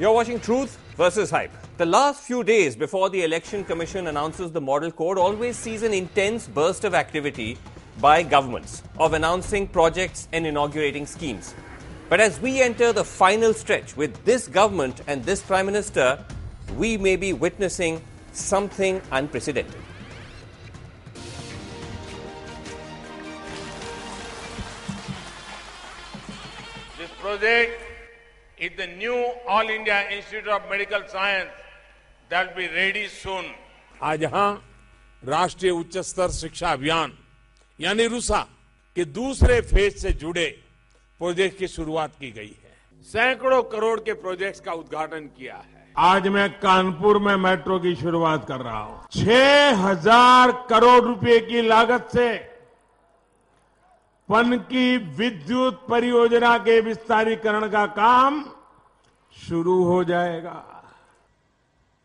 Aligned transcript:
You're 0.00 0.14
watching 0.14 0.40
Truth 0.40 0.78
versus 0.96 1.30
Hype. 1.30 1.52
The 1.76 1.84
last 1.84 2.22
few 2.22 2.42
days 2.42 2.74
before 2.74 3.10
the 3.10 3.22
Election 3.22 3.62
Commission 3.64 4.06
announces 4.06 4.50
the 4.50 4.58
model 4.58 4.90
code 4.90 5.18
always 5.18 5.58
sees 5.58 5.82
an 5.82 5.92
intense 5.92 6.48
burst 6.48 6.84
of 6.84 6.94
activity 6.94 7.58
by 8.00 8.22
governments 8.22 8.82
of 8.98 9.12
announcing 9.12 9.68
projects 9.68 10.26
and 10.32 10.46
inaugurating 10.46 11.04
schemes. 11.04 11.54
But 12.08 12.18
as 12.18 12.40
we 12.40 12.62
enter 12.62 12.94
the 12.94 13.04
final 13.04 13.52
stretch 13.52 13.94
with 13.94 14.24
this 14.24 14.48
government 14.48 15.02
and 15.06 15.22
this 15.22 15.42
Prime 15.42 15.66
Minister, 15.66 16.24
we 16.78 16.96
may 16.96 17.16
be 17.16 17.34
witnessing 17.34 18.00
something 18.32 19.02
unprecedented. 19.12 19.82
This 26.96 27.10
project 27.20 27.89
is 28.60 28.72
the 28.76 28.86
new 28.86 29.18
All 29.48 29.68
India 29.70 29.98
Institute 30.10 30.48
of 30.48 30.68
Medical 30.70 31.02
Science 31.08 31.48
that 32.30 32.48
will 32.48 32.56
be 32.56 32.68
ready 32.68 33.06
soon. 33.08 33.44
आज 34.02 34.22
यहाँ 34.22 34.50
राष्ट्रीय 35.22 35.72
उच्च 35.72 35.96
स्तर 35.98 36.30
शिक्षा 36.30 36.72
अभियान 36.72 37.12
यानी 37.78 38.06
रूसा 38.06 38.40
के 38.96 39.04
दूसरे 39.16 39.60
फ़ेज़ 39.72 39.96
से 39.96 40.12
जुड़े 40.12 40.46
प्रोजेक्ट 41.20 41.58
की 41.58 41.68
शुरुआत 41.68 42.12
की 42.20 42.30
गई 42.30 42.54
है। 42.64 42.74
सैकड़ों 43.06 43.62
करोड़ 43.72 43.98
के 44.00 44.12
प्रोजेक्ट्स 44.20 44.60
का 44.60 44.72
उद्घाटन 44.72 45.30
किया 45.38 45.56
है। 45.56 45.92
आज 45.96 46.28
मैं 46.28 46.48
कानपुर 46.60 47.18
में 47.18 47.34
मेट्रो 47.38 47.78
की 47.80 47.94
शुरुआत 47.96 48.46
कर 48.48 48.60
रहा 48.60 48.82
हूँ। 48.82 49.06
छह 49.14 49.82
हज़ार 49.86 50.52
करोड़ 50.70 51.02
रुपए 51.04 51.40
की 51.48 51.62
लागत 51.62 52.08
से 52.12 52.28
पन 54.28 54.56
की 54.70 54.96
विद्युत 55.18 55.86
परियोजना 55.88 56.56
के 56.64 56.80
विस्तारीकरण 56.80 57.68
का 57.68 57.84
काम 57.94 58.40
शुरू 59.47 59.83
हो 59.83 60.03
जाएगा 60.03 60.63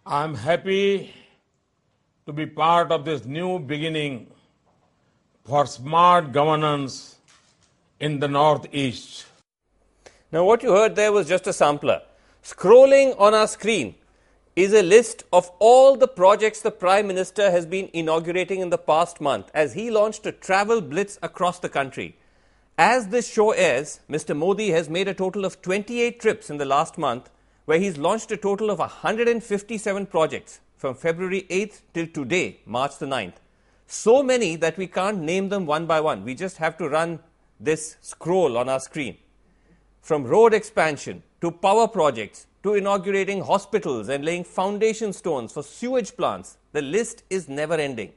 आई 0.06 0.24
am 0.24 0.36
happy 0.48 0.98
to 2.26 2.32
be 2.32 2.44
part 2.58 2.92
of 2.92 3.00
this 3.04 3.26
new 3.26 3.58
beginning 3.72 4.20
for 5.48 5.66
smart 5.76 6.26
governance 6.34 7.00
in 8.00 8.18
the 8.18 8.28
northeast. 8.28 9.26
Now, 10.32 10.44
what 10.44 10.62
you 10.62 10.72
heard 10.72 10.96
there 10.96 11.12
was 11.12 11.28
just 11.28 11.46
a 11.46 11.52
sampler. 11.52 12.02
Scrolling 12.42 13.14
on 13.20 13.34
our 13.34 13.46
screen 13.46 13.94
is 14.56 14.72
a 14.72 14.82
list 14.82 15.24
of 15.32 15.50
all 15.58 15.96
the 15.96 16.08
projects 16.08 16.62
the 16.62 16.70
Prime 16.70 17.06
Minister 17.06 17.50
has 17.50 17.66
been 17.66 17.90
inaugurating 17.92 18.60
in 18.60 18.70
the 18.70 18.78
past 18.78 19.20
month 19.20 19.50
as 19.54 19.74
he 19.74 19.90
launched 19.90 20.26
a 20.26 20.32
travel 20.32 20.80
blitz 20.80 21.18
across 21.22 21.58
the 21.58 21.68
country. 21.68 22.16
As 22.77 23.07
this 23.07 23.31
show 23.31 23.51
airs, 23.51 24.01
Mr. 24.09 24.35
Modi 24.35 24.71
has 24.71 24.89
made 24.89 25.07
a 25.07 25.13
total 25.13 25.45
of 25.45 25.61
28 25.61 26.19
trips 26.19 26.49
in 26.49 26.57
the 26.57 26.65
last 26.65 26.97
month, 26.97 27.29
where 27.63 27.79
he's 27.79 27.97
launched 27.97 28.33
a 28.33 28.37
total 28.37 28.69
of 28.69 28.79
157 28.79 30.05
projects 30.07 30.59
from 30.75 30.93
February 30.93 31.47
8th 31.49 31.83
till 31.93 32.07
today, 32.07 32.59
March 32.65 32.97
the 32.97 33.05
9th. 33.05 33.35
So 33.87 34.21
many 34.21 34.57
that 34.57 34.77
we 34.77 34.87
can't 34.87 35.21
name 35.21 35.47
them 35.47 35.65
one 35.65 35.85
by 35.85 36.01
one. 36.01 36.25
We 36.25 36.35
just 36.35 36.57
have 36.57 36.77
to 36.79 36.89
run 36.89 37.19
this 37.61 37.95
scroll 38.01 38.57
on 38.57 38.67
our 38.67 38.81
screen. 38.81 39.19
From 40.01 40.25
road 40.25 40.53
expansion 40.53 41.23
to 41.39 41.51
power 41.51 41.87
projects 41.87 42.45
to 42.63 42.73
inaugurating 42.73 43.41
hospitals 43.41 44.09
and 44.09 44.25
laying 44.25 44.43
foundation 44.43 45.13
stones 45.13 45.53
for 45.53 45.63
sewage 45.63 46.17
plants, 46.17 46.57
the 46.73 46.81
list 46.81 47.23
is 47.29 47.47
never 47.47 47.75
ending. 47.75 48.11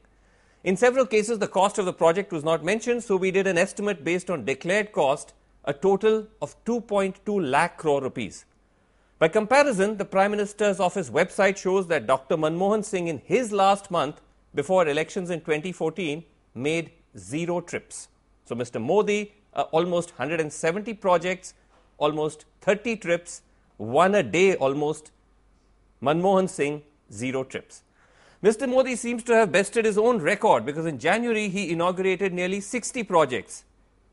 In 0.64 0.76
several 0.76 1.06
cases, 1.06 1.38
the 1.38 1.46
cost 1.46 1.78
of 1.78 1.84
the 1.84 1.92
project 1.92 2.32
was 2.32 2.42
not 2.42 2.64
mentioned, 2.64 3.04
so 3.04 3.16
we 3.16 3.30
did 3.30 3.46
an 3.46 3.56
estimate 3.56 4.02
based 4.02 4.28
on 4.28 4.44
declared 4.44 4.90
cost, 4.90 5.32
a 5.64 5.72
total 5.72 6.26
of 6.42 6.56
2.2 6.64 7.50
lakh 7.50 7.78
crore 7.78 8.02
rupees. 8.02 8.44
By 9.20 9.28
comparison, 9.28 9.96
the 9.96 10.04
Prime 10.04 10.32
Minister's 10.32 10.80
office 10.80 11.10
website 11.10 11.56
shows 11.56 11.86
that 11.88 12.06
Dr. 12.06 12.36
Manmohan 12.36 12.84
Singh, 12.84 13.06
in 13.06 13.18
his 13.24 13.52
last 13.52 13.90
month 13.90 14.20
before 14.54 14.88
elections 14.88 15.30
in 15.30 15.40
2014, 15.40 16.24
made 16.54 16.90
zero 17.16 17.60
trips. 17.60 18.08
So, 18.44 18.56
Mr. 18.56 18.80
Modi, 18.80 19.32
uh, 19.54 19.62
almost 19.70 20.10
170 20.18 20.94
projects, 20.94 21.54
almost 21.98 22.46
30 22.62 22.96
trips, 22.96 23.42
one 23.76 24.14
a 24.14 24.22
day 24.22 24.56
almost. 24.56 25.12
Manmohan 26.02 26.48
Singh, 26.48 26.82
zero 27.12 27.44
trips. 27.44 27.82
Mr. 28.40 28.68
Modi 28.68 28.94
seems 28.94 29.24
to 29.24 29.34
have 29.34 29.50
bested 29.50 29.84
his 29.84 29.98
own 29.98 30.18
record 30.20 30.64
because 30.64 30.86
in 30.86 31.00
January 31.00 31.48
he 31.48 31.72
inaugurated 31.72 32.32
nearly 32.32 32.60
60 32.60 33.02
projects. 33.02 33.64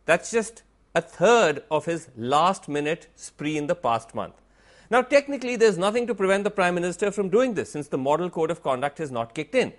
That's 0.05 0.31
just 0.31 0.63
a 0.95 1.01
third 1.01 1.63
of 1.69 1.85
his 1.85 2.09
last 2.17 2.67
minute 2.67 3.07
spree 3.15 3.55
in 3.55 3.67
the 3.67 3.75
past 3.75 4.15
month. 4.15 4.33
Now, 4.89 5.03
technically, 5.03 5.55
there's 5.55 5.77
nothing 5.77 6.07
to 6.07 6.15
prevent 6.15 6.43
the 6.43 6.49
Prime 6.49 6.73
Minister 6.73 7.11
from 7.11 7.29
doing 7.29 7.53
this 7.53 7.71
since 7.71 7.87
the 7.87 7.99
Model 7.99 8.31
Code 8.31 8.49
of 8.49 8.63
Conduct 8.63 8.97
has 8.97 9.11
not 9.11 9.35
kicked 9.35 9.53
in. 9.53 9.73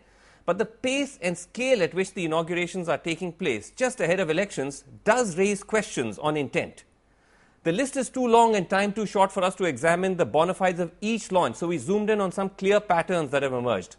But 0.45 0.59
the 0.59 0.65
pace 0.65 1.19
and 1.21 1.37
scale 1.37 1.83
at 1.83 1.95
which 1.95 2.15
the 2.15 2.25
inaugurations 2.25 2.89
are 2.89 2.99
taking 2.99 3.33
place 3.33 3.73
just 3.73 4.01
ahead 4.01 4.21
of 4.21 4.31
elections 4.31 4.85
does 5.03 5.37
raise 5.37 5.65
questions 5.65 6.21
on 6.21 6.37
intent. 6.37 6.85
The 7.65 7.73
list 7.73 7.97
is 7.97 8.11
too 8.11 8.27
long 8.29 8.55
and 8.55 8.71
time 8.71 8.93
too 8.93 9.07
short 9.07 9.33
for 9.33 9.43
us 9.43 9.57
to 9.57 9.65
examine 9.65 10.17
the 10.17 10.27
bona 10.27 10.55
fides 10.55 10.79
of 10.79 10.93
each 11.01 11.33
launch, 11.33 11.57
so 11.57 11.67
we 11.67 11.79
zoomed 11.79 12.11
in 12.11 12.21
on 12.21 12.31
some 12.31 12.51
clear 12.51 12.79
patterns 12.79 13.33
that 13.33 13.43
have 13.43 13.53
emerged. 13.53 13.97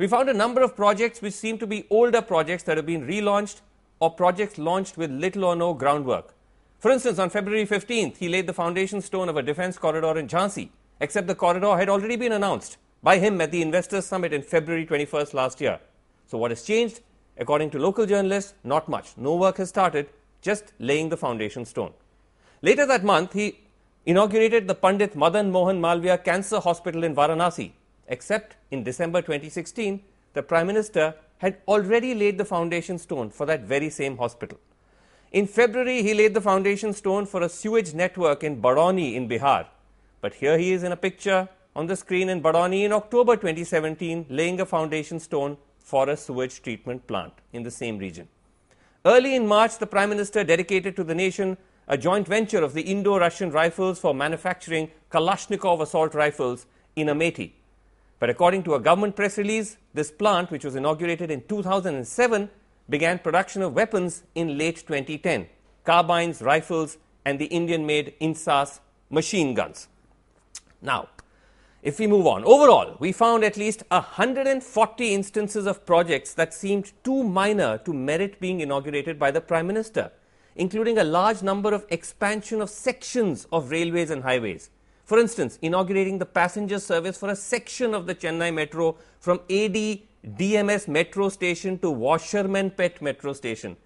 We 0.00 0.06
found 0.06 0.30
a 0.30 0.32
number 0.32 0.62
of 0.62 0.74
projects 0.76 1.20
which 1.20 1.34
seem 1.34 1.58
to 1.58 1.66
be 1.66 1.86
older 1.90 2.22
projects 2.22 2.62
that 2.62 2.78
have 2.78 2.86
been 2.86 3.06
relaunched 3.06 3.60
or 3.98 4.10
projects 4.10 4.56
launched 4.56 4.96
with 4.96 5.10
little 5.10 5.44
or 5.44 5.54
no 5.54 5.74
groundwork. 5.74 6.32
For 6.78 6.90
instance, 6.90 7.18
on 7.18 7.28
February 7.28 7.66
15th, 7.66 8.16
he 8.16 8.30
laid 8.30 8.46
the 8.46 8.54
foundation 8.54 9.02
stone 9.02 9.28
of 9.28 9.36
a 9.36 9.42
defense 9.42 9.76
corridor 9.76 10.18
in 10.18 10.26
Jhansi, 10.26 10.70
except 11.00 11.26
the 11.26 11.34
corridor 11.34 11.76
had 11.76 11.90
already 11.90 12.16
been 12.16 12.32
announced 12.32 12.78
by 13.02 13.18
him 13.18 13.42
at 13.42 13.50
the 13.50 13.60
Investors 13.60 14.06
Summit 14.06 14.32
in 14.32 14.40
February 14.40 14.86
21st 14.86 15.34
last 15.34 15.60
year. 15.60 15.78
So, 16.28 16.38
what 16.38 16.50
has 16.50 16.62
changed? 16.62 17.00
According 17.36 17.68
to 17.72 17.78
local 17.78 18.06
journalists, 18.06 18.54
not 18.64 18.88
much. 18.88 19.12
No 19.18 19.36
work 19.36 19.58
has 19.58 19.68
started, 19.68 20.08
just 20.40 20.72
laying 20.78 21.10
the 21.10 21.18
foundation 21.18 21.66
stone. 21.66 21.92
Later 22.62 22.86
that 22.86 23.04
month, 23.04 23.34
he 23.34 23.60
inaugurated 24.06 24.66
the 24.66 24.74
Pandit 24.74 25.14
Madan 25.14 25.52
Mohan 25.52 25.78
Malviya 25.78 26.24
Cancer 26.24 26.58
Hospital 26.58 27.04
in 27.04 27.14
Varanasi, 27.14 27.72
except 28.10 28.56
in 28.70 28.84
December 28.84 29.22
2016, 29.22 30.02
the 30.34 30.42
Prime 30.42 30.66
Minister 30.66 31.14
had 31.38 31.56
already 31.66 32.14
laid 32.14 32.36
the 32.36 32.44
foundation 32.44 32.98
stone 32.98 33.30
for 33.30 33.46
that 33.46 33.62
very 33.62 33.88
same 33.88 34.18
hospital. 34.18 34.58
In 35.32 35.46
February, 35.46 36.02
he 36.02 36.12
laid 36.12 36.34
the 36.34 36.40
foundation 36.40 36.92
stone 36.92 37.24
for 37.24 37.42
a 37.42 37.48
sewage 37.48 37.94
network 37.94 38.44
in 38.44 38.60
Barauni 38.60 39.14
in 39.14 39.28
Bihar. 39.28 39.66
But 40.20 40.34
here 40.34 40.58
he 40.58 40.72
is 40.72 40.82
in 40.82 40.92
a 40.92 40.96
picture 40.96 41.48
on 41.74 41.86
the 41.86 41.96
screen 41.96 42.28
in 42.28 42.42
Barauni 42.42 42.84
in 42.84 42.92
October 42.92 43.36
2017, 43.36 44.26
laying 44.28 44.60
a 44.60 44.66
foundation 44.66 45.20
stone 45.20 45.56
for 45.78 46.10
a 46.10 46.16
sewage 46.16 46.60
treatment 46.62 47.06
plant 47.06 47.32
in 47.52 47.62
the 47.62 47.70
same 47.70 47.96
region. 47.96 48.28
Early 49.06 49.34
in 49.34 49.46
March, 49.46 49.78
the 49.78 49.86
Prime 49.86 50.10
Minister 50.10 50.44
dedicated 50.44 50.96
to 50.96 51.04
the 51.04 51.14
nation 51.14 51.56
a 51.88 51.96
joint 51.96 52.26
venture 52.26 52.62
of 52.62 52.74
the 52.74 52.82
Indo 52.82 53.18
Russian 53.18 53.50
rifles 53.50 53.98
for 53.98 54.12
manufacturing 54.12 54.90
Kalashnikov 55.10 55.80
assault 55.80 56.14
rifles 56.14 56.66
in 56.96 57.06
Amethi. 57.06 57.52
But 58.20 58.30
according 58.30 58.62
to 58.64 58.74
a 58.74 58.80
government 58.80 59.16
press 59.16 59.38
release, 59.38 59.78
this 59.94 60.12
plant, 60.12 60.50
which 60.50 60.64
was 60.64 60.76
inaugurated 60.76 61.30
in 61.30 61.42
2007, 61.48 62.50
began 62.88 63.18
production 63.18 63.62
of 63.62 63.74
weapons 63.74 64.22
in 64.34 64.56
late 64.56 64.76
2010 64.76 65.48
carbines, 65.84 66.42
rifles, 66.42 66.98
and 67.24 67.38
the 67.38 67.46
Indian 67.46 67.86
made 67.86 68.14
INSAS 68.20 68.80
machine 69.08 69.54
guns. 69.54 69.88
Now, 70.82 71.08
if 71.82 71.98
we 71.98 72.06
move 72.06 72.26
on, 72.26 72.44
overall, 72.44 72.96
we 73.00 73.12
found 73.12 73.42
at 73.42 73.56
least 73.56 73.82
140 73.88 75.14
instances 75.14 75.66
of 75.66 75.86
projects 75.86 76.34
that 76.34 76.52
seemed 76.52 76.92
too 77.02 77.24
minor 77.24 77.78
to 77.78 77.94
merit 77.94 78.38
being 78.38 78.60
inaugurated 78.60 79.18
by 79.18 79.30
the 79.30 79.40
Prime 79.40 79.66
Minister, 79.66 80.12
including 80.54 80.98
a 80.98 81.04
large 81.04 81.42
number 81.42 81.72
of 81.72 81.86
expansion 81.88 82.60
of 82.60 82.68
sections 82.68 83.46
of 83.50 83.70
railways 83.70 84.10
and 84.10 84.22
highways. 84.22 84.68
For 85.10 85.18
instance, 85.18 85.58
inaugurating 85.60 86.18
the 86.18 86.24
passenger 86.24 86.78
service 86.78 87.16
for 87.18 87.30
a 87.30 87.34
section 87.34 87.94
of 87.94 88.06
the 88.06 88.14
Chennai 88.14 88.54
metro 88.54 88.94
from 89.18 89.40
AG 89.48 90.06
DMS 90.24 90.86
metro 90.86 91.28
station 91.28 91.80
to 91.80 91.88
Washermanpet 91.88 93.02
metro 93.02 93.32
station, 93.32 93.76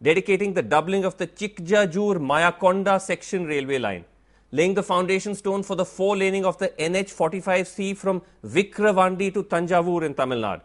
dedicating 0.00 0.54
the 0.54 0.62
doubling 0.62 1.04
of 1.04 1.18
the 1.18 1.26
Chikjajur 1.26 2.16
Mayakonda 2.30 2.98
section 2.98 3.44
railway 3.44 3.76
line, 3.76 4.06
laying 4.52 4.72
the 4.72 4.82
foundation 4.82 5.34
stone 5.34 5.62
for 5.62 5.76
the 5.76 5.84
four 5.84 6.16
laning 6.16 6.46
of 6.46 6.56
the 6.56 6.68
NH45C 6.68 7.94
from 7.94 8.22
Vikravandi 8.42 9.34
to 9.34 9.42
Tanjavur 9.42 10.02
in 10.02 10.14
Tamil 10.14 10.38
Nadu, 10.38 10.62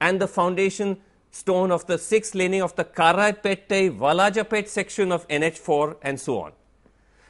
and 0.00 0.20
the 0.20 0.28
foundation 0.28 0.98
stone 1.32 1.72
of 1.72 1.84
the 1.88 1.98
six 1.98 2.32
laning 2.36 2.62
of 2.62 2.76
the 2.76 2.84
Karaipettai 2.84 3.98
Valajapet 3.98 4.68
section 4.68 5.10
of 5.10 5.26
NH4 5.26 5.96
and 6.02 6.20
so 6.20 6.42
on. 6.42 6.52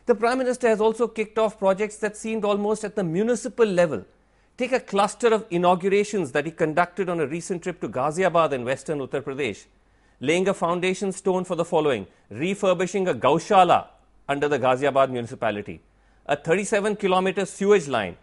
The 0.09 0.15
Prime 0.15 0.39
Minister 0.39 0.69
has 0.69 0.81
also 0.81 1.07
kicked 1.07 1.39
off 1.39 1.59
projects 1.59 1.99
that 1.99 2.17
seemed 2.17 2.43
almost 2.43 2.83
at 2.83 2.97
the 2.97 3.05
municipal 3.05 3.67
level. 3.67 4.07
Take 4.57 4.73
a 4.73 4.81
cluster 4.81 5.29
of 5.29 5.45
inaugurations 5.51 6.33
that 6.33 6.47
he 6.47 6.51
conducted 6.51 7.11
on 7.11 7.21
a 7.21 7.27
recent 7.27 7.63
trip 7.63 7.79
to 7.83 7.91
Ghaziabad 7.91 8.53
in 8.53 8.65
western 8.65 9.01
Uttar 9.01 9.21
Pradesh, 9.21 9.67
laying 10.21 10.49
a 10.49 10.55
foundation 10.55 11.13
stone 11.13 11.45
for 11.45 11.57
the 11.57 11.65
following 11.65 12.07
refurbishing 12.31 13.07
a 13.07 13.13
Gaushala 13.13 13.89
under 14.27 14.49
the 14.49 14.59
Ghaziabad 14.59 15.11
municipality, 15.11 15.83
a 16.25 16.37
37 16.37 16.97
kilometer 16.97 17.45
sewage 17.45 17.87
line, 17.87 18.17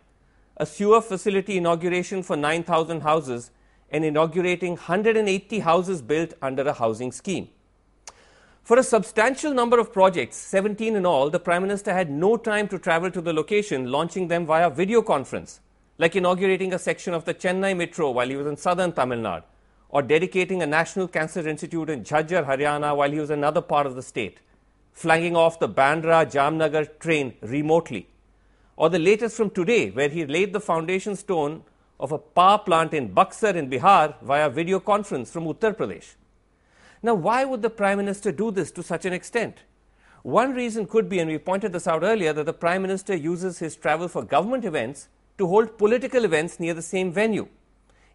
a 0.57 0.65
sewer 0.65 1.01
facility 1.01 1.57
inauguration 1.57 2.23
for 2.23 2.35
9,000 2.35 3.01
houses, 3.01 3.51
and 3.91 4.03
inaugurating 4.03 4.71
180 4.71 5.59
houses 5.59 6.01
built 6.01 6.33
under 6.41 6.63
a 6.63 6.73
housing 6.73 7.11
scheme. 7.11 7.47
For 8.65 8.79
a 8.79 8.83
substantial 8.83 9.53
number 9.53 9.77
of 9.77 9.93
projects, 9.93 10.37
17 10.37 10.95
in 10.95 11.05
all, 11.05 11.29
the 11.29 11.39
Prime 11.39 11.61
Minister 11.61 11.93
had 11.93 12.09
no 12.09 12.35
time 12.35 12.67
to 12.69 12.79
travel 12.79 13.11
to 13.11 13.21
the 13.21 13.31
location, 13.31 13.91
launching 13.91 14.27
them 14.27 14.47
via 14.47 14.71
video 14.71 15.03
conference, 15.03 15.59
like 15.99 16.15
inaugurating 16.15 16.73
a 16.73 16.79
section 16.79 17.13
of 17.13 17.25
the 17.25 17.35
Chennai 17.35 17.77
Metro 17.77 18.09
while 18.09 18.27
he 18.27 18.35
was 18.35 18.47
in 18.47 18.57
southern 18.57 18.91
Tamil 18.91 19.19
Nadu, 19.19 19.43
or 19.89 20.01
dedicating 20.01 20.63
a 20.63 20.65
National 20.65 21.07
Cancer 21.07 21.47
Institute 21.47 21.91
in 21.91 22.03
Jhajjar, 22.03 22.43
Haryana 22.47 22.97
while 22.97 23.11
he 23.11 23.19
was 23.19 23.29
in 23.29 23.37
another 23.37 23.61
part 23.61 23.85
of 23.85 23.93
the 23.93 24.01
state, 24.01 24.39
flagging 24.93 25.35
off 25.35 25.59
the 25.59 25.69
Bandra 25.69 26.25
Jamnagar 26.25 26.97
train 26.97 27.35
remotely, 27.41 28.09
or 28.77 28.89
the 28.89 28.97
latest 28.97 29.37
from 29.37 29.51
today, 29.51 29.91
where 29.91 30.09
he 30.09 30.25
laid 30.25 30.53
the 30.53 30.59
foundation 30.59 31.15
stone 31.15 31.61
of 31.99 32.11
a 32.11 32.17
power 32.17 32.57
plant 32.57 32.95
in 32.95 33.13
Buxar 33.13 33.55
in 33.55 33.69
Bihar 33.69 34.15
via 34.23 34.49
video 34.49 34.79
conference 34.79 35.31
from 35.31 35.45
Uttar 35.45 35.75
Pradesh. 35.75 36.15
Now, 37.05 37.13
why 37.13 37.45
would 37.45 37.61
the 37.61 37.69
Prime 37.69 37.99
Minister 37.99 38.31
do 38.31 38.49
this 38.49 38.71
to 38.71 38.81
such 38.81 39.05
an 39.05 39.13
extent? 39.13 39.59
One 40.23 40.55
reason 40.55 40.87
could 40.87 41.07
be, 41.07 41.19
and 41.19 41.29
we 41.29 41.37
pointed 41.37 41.71
this 41.71 41.85
out 41.85 42.01
earlier, 42.01 42.33
that 42.33 42.47
the 42.47 42.51
Prime 42.51 42.81
Minister 42.81 43.13
uses 43.13 43.59
his 43.59 43.75
travel 43.75 44.07
for 44.07 44.23
government 44.23 44.65
events 44.65 45.07
to 45.37 45.45
hold 45.45 45.77
political 45.77 46.25
events 46.25 46.59
near 46.59 46.73
the 46.73 46.81
same 46.81 47.11
venue. 47.11 47.47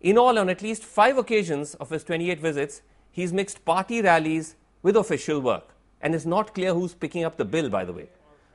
In 0.01 0.19
all, 0.19 0.41
on 0.41 0.49
at 0.49 0.61
least 0.61 0.83
five 0.83 1.19
occasions 1.19 1.75
of 1.75 1.91
his 1.91 2.03
28 2.03 2.41
visits, 2.41 2.83
he's 3.13 3.33
mixed 3.33 3.65
party 3.65 4.03
rallies 4.03 4.57
with 4.83 4.97
official 4.97 5.39
work. 5.39 5.73
And 6.03 6.13
it's 6.13 6.27
not 6.27 6.53
clear 6.53 6.75
who's 6.75 6.93
picking 6.93 7.23
up 7.23 7.37
the 7.37 7.45
bill, 7.45 7.71
by 7.71 7.85
the 7.85 7.93
way. 7.93 8.09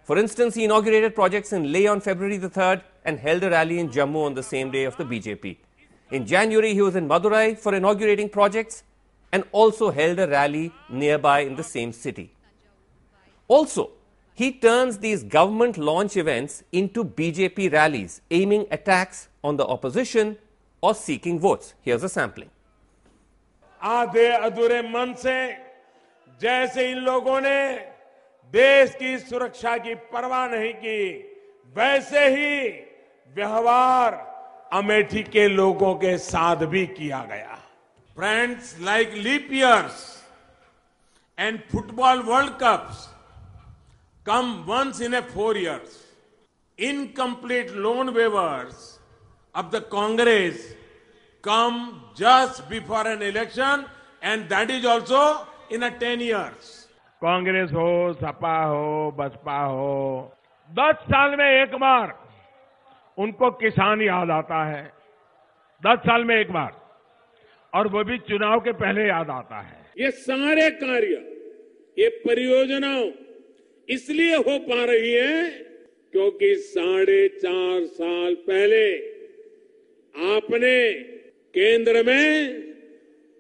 For 0.04 0.18
instance, 0.18 0.56
he 0.56 0.66
inaugurated 0.66 1.16
projects 1.16 1.54
in 1.54 1.72
Leh 1.72 1.88
on 1.88 2.02
February 2.02 2.36
the 2.36 2.50
3rd 2.50 2.81
and 3.06 3.20
held 3.20 3.44
a 3.44 3.52
rally 3.52 3.80
in 3.80 3.88
Jammu 3.88 4.26
on 4.26 4.34
the 4.34 4.44
same 4.44 4.70
day 4.70 4.84
of 4.84 4.98
the 4.98 5.06
BJP. 5.06 5.56
In 6.12 6.26
January, 6.26 6.74
he 6.74 6.81
was 6.81 6.98
in 6.98 7.08
Madurai 7.08 7.58
for 7.58 7.74
inaugurating 7.74 8.28
projects 8.28 8.84
and 9.32 9.44
also 9.53 9.91
held 9.91 10.19
a 10.19 10.27
rally 10.27 10.73
nearby 10.88 11.41
in 11.41 11.56
the 11.56 11.62
same 11.62 11.93
city. 11.93 12.32
Also, 13.49 13.91
he 14.35 14.53
turns 14.53 14.99
these 14.99 15.23
government 15.23 15.77
launch 15.77 16.17
events 16.17 16.62
into 16.73 17.05
BJP 17.05 17.73
rallies, 17.73 18.23
aiming 18.31 18.67
attacks 18.71 19.29
on 19.44 19.56
the 19.56 19.67
opposition 19.67 20.37
or 20.81 20.94
seeking 20.94 21.38
votes. 21.38 21.75
Here's 21.82 22.03
a 22.05 22.09
sampling. 22.09 22.50
आधे 23.81 24.27
अधूरे 24.29 24.81
मन 24.82 25.15
से 25.19 25.37
जैसे 26.41 26.91
इन 26.91 26.99
लोगों 27.05 27.41
ने 27.41 27.61
देश 28.53 28.94
की 28.99 29.19
सुरक्षा 29.19 29.77
की 29.79 29.94
परवाह 30.12 30.47
नहीं 30.49 30.73
की 30.85 31.00
वैसे 31.77 32.27
ही 32.37 32.69
व्यवहार 33.37 34.15
अमेठी 34.73 35.23
के 35.23 35.47
लोगों 35.49 35.94
के 36.03 36.17
साथ 36.19 36.65
भी 36.73 36.87
किया 36.87 37.23
गया 37.31 37.59
Friends, 38.16 38.80
like 38.80 39.14
leap 39.14 39.52
years 39.52 40.22
and 41.38 41.62
football 41.68 42.26
World 42.26 42.58
Cups 42.58 43.10
come 44.24 44.66
once 44.66 45.02
in 45.02 45.14
a 45.16 45.22
four 45.22 45.58
years. 45.58 46.02
Incomplete 46.78 47.76
loan 47.76 48.14
waivers 48.14 49.00
of 49.54 49.70
the 49.72 49.82
Congress 49.82 50.74
come 51.42 52.04
just 52.16 52.70
before 52.70 53.06
an 53.06 53.22
election 53.22 53.86
and 54.22 54.48
that 54.48 54.72
is 54.72 54.86
also 54.86 55.46
in 55.70 55.84
a 55.84 55.92
10 56.00 56.22
years. 56.22 56.88
Congress 57.22 57.72
हो 57.74 57.90
सपा 58.22 58.56
हो 58.64 59.12
बसपा 59.18 59.60
हो 59.66 59.92
दस 60.70 61.04
साल 61.12 61.36
में 61.40 61.46
एक 61.46 61.76
बार 61.84 62.14
उनको 63.18 63.52
किसान 63.62 64.02
याद 64.02 64.32
आता 64.32 64.64
है 64.72 64.84
दस 65.82 66.00
साल 66.08 66.24
में 66.24 66.36
एक 66.36 66.52
बार 66.52 66.85
और 67.75 67.88
वो 67.88 68.04
भी 68.04 68.18
चुनाव 68.27 68.60
के 68.60 68.72
पहले 68.74 69.07
याद 69.07 69.30
आता 69.31 69.60
है। 69.62 69.80
ये 70.00 70.12
सारे 70.12 70.69
कार्य 70.77 71.16
ये 71.98 72.10
परियोजनाओं 72.22 73.10
इसलिए 73.89 74.36
हो 74.38 74.57
पा 74.60 74.83
रही 74.86 75.12
है 75.12 75.50
क्योंकि 76.13 76.56
साढ़े 76.57 77.27
चार 77.38 77.86
साल 77.94 78.33
पहले 78.48 78.86
आपने 80.16 80.77
केंद्र 81.54 82.04
में 82.04 82.62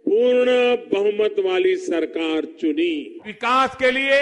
पूर्ण 0.05 0.51
बहुमत 0.91 1.35
वाली 1.45 1.75
सरकार 1.77 2.45
चुनी। 2.59 2.95
विकास 3.25 3.75
के 3.75 3.91
लिए 3.91 4.19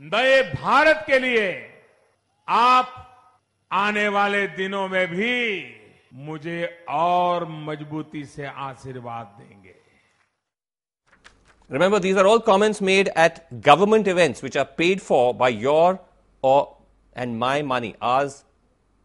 नए 0.00 0.42
भारत 0.54 1.04
के 1.06 1.18
लिए 1.18 1.46
आप 2.48 3.00
आने 3.70 4.06
वाले 4.08 4.46
दिनों 4.56 4.86
में 4.88 5.06
भी 5.08 5.34
Remember, 11.68 11.98
these 11.98 12.16
are 12.16 12.24
all 12.24 12.38
comments 12.38 12.80
made 12.80 13.10
at 13.16 13.60
government 13.60 14.06
events 14.06 14.40
which 14.40 14.54
are 14.54 14.64
paid 14.64 15.02
for 15.02 15.34
by 15.34 15.48
your 15.48 15.98
or 16.40 16.76
and 17.14 17.36
my 17.36 17.62
money. 17.62 17.96
Ours, 18.00 18.44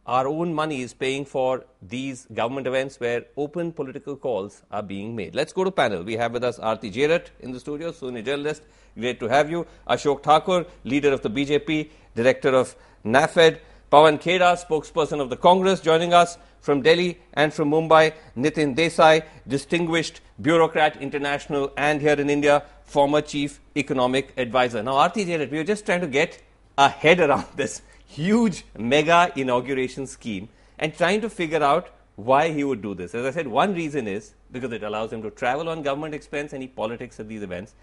our 0.05 0.27
own 0.27 0.53
money 0.53 0.83
is 0.83 0.93
paying 0.93 1.25
for 1.25 1.65
these 1.81 2.27
government 2.31 2.67
events 2.67 2.99
where 2.99 3.25
open 3.37 3.71
political 3.71 4.15
calls 4.15 4.61
are 4.69 4.83
being 4.83 5.15
made. 5.15 5.33
Let's 5.33 5.51
go 5.51 5.63
to 5.63 5.71
panel. 5.71 6.03
We 6.03 6.13
have 6.17 6.31
with 6.33 6.43
us 6.43 6.59
Aarti 6.59 6.93
Jerath 6.93 7.29
in 7.39 7.51
the 7.51 7.59
studio, 7.59 7.91
Sunni 7.91 8.21
journalist. 8.21 8.61
Great 8.95 9.19
to 9.19 9.27
have 9.27 9.49
you. 9.49 9.65
Ashok 9.87 10.21
Thakur, 10.21 10.67
leader 10.83 11.11
of 11.11 11.23
the 11.23 11.29
BJP, 11.31 11.89
director 12.15 12.49
of 12.49 12.75
NAFED. 13.03 13.61
Pawan 13.91 14.21
Kheda, 14.21 14.63
spokesperson 14.63 15.19
of 15.19 15.31
the 15.31 15.37
Congress, 15.37 15.79
joining 15.81 16.13
us 16.13 16.37
from 16.61 16.81
Delhi 16.81 17.19
and 17.33 17.53
from 17.53 17.71
Mumbai, 17.71 18.13
Nitin 18.37 18.75
Desai, 18.75 19.23
distinguished 19.47 20.21
bureaucrat, 20.41 21.01
international, 21.01 21.71
and 21.77 22.01
here 22.01 22.13
in 22.13 22.29
India, 22.29 22.63
former 22.83 23.21
chief 23.21 23.59
economic 23.75 24.33
advisor. 24.37 24.81
Now, 24.83 24.93
Aarti 24.93 25.25
Jerath, 25.25 25.51
we 25.51 25.57
were 25.57 25.63
just 25.63 25.85
trying 25.85 26.01
to 26.01 26.07
get 26.07 26.41
our 26.77 26.89
head 26.89 27.19
around 27.19 27.45
this 27.55 27.81
huge 28.05 28.65
mega 28.77 29.31
inauguration 29.35 30.07
scheme 30.07 30.49
and 30.77 30.95
trying 30.95 31.21
to 31.21 31.29
figure 31.29 31.63
out 31.63 31.89
why 32.15 32.51
he 32.51 32.63
would 32.63 32.81
do 32.81 32.93
this. 32.95 33.15
As 33.15 33.25
I 33.25 33.31
said, 33.31 33.47
one 33.47 33.73
reason 33.73 34.07
is 34.07 34.33
because 34.51 34.71
it 34.71 34.83
allows 34.83 35.13
him 35.13 35.21
to 35.21 35.29
travel 35.29 35.69
on 35.69 35.83
government 35.83 36.13
expense 36.13 36.53
and 36.53 36.61
he 36.61 36.67
politics 36.67 37.19
at 37.19 37.27
these 37.27 37.43
events. 37.43 37.75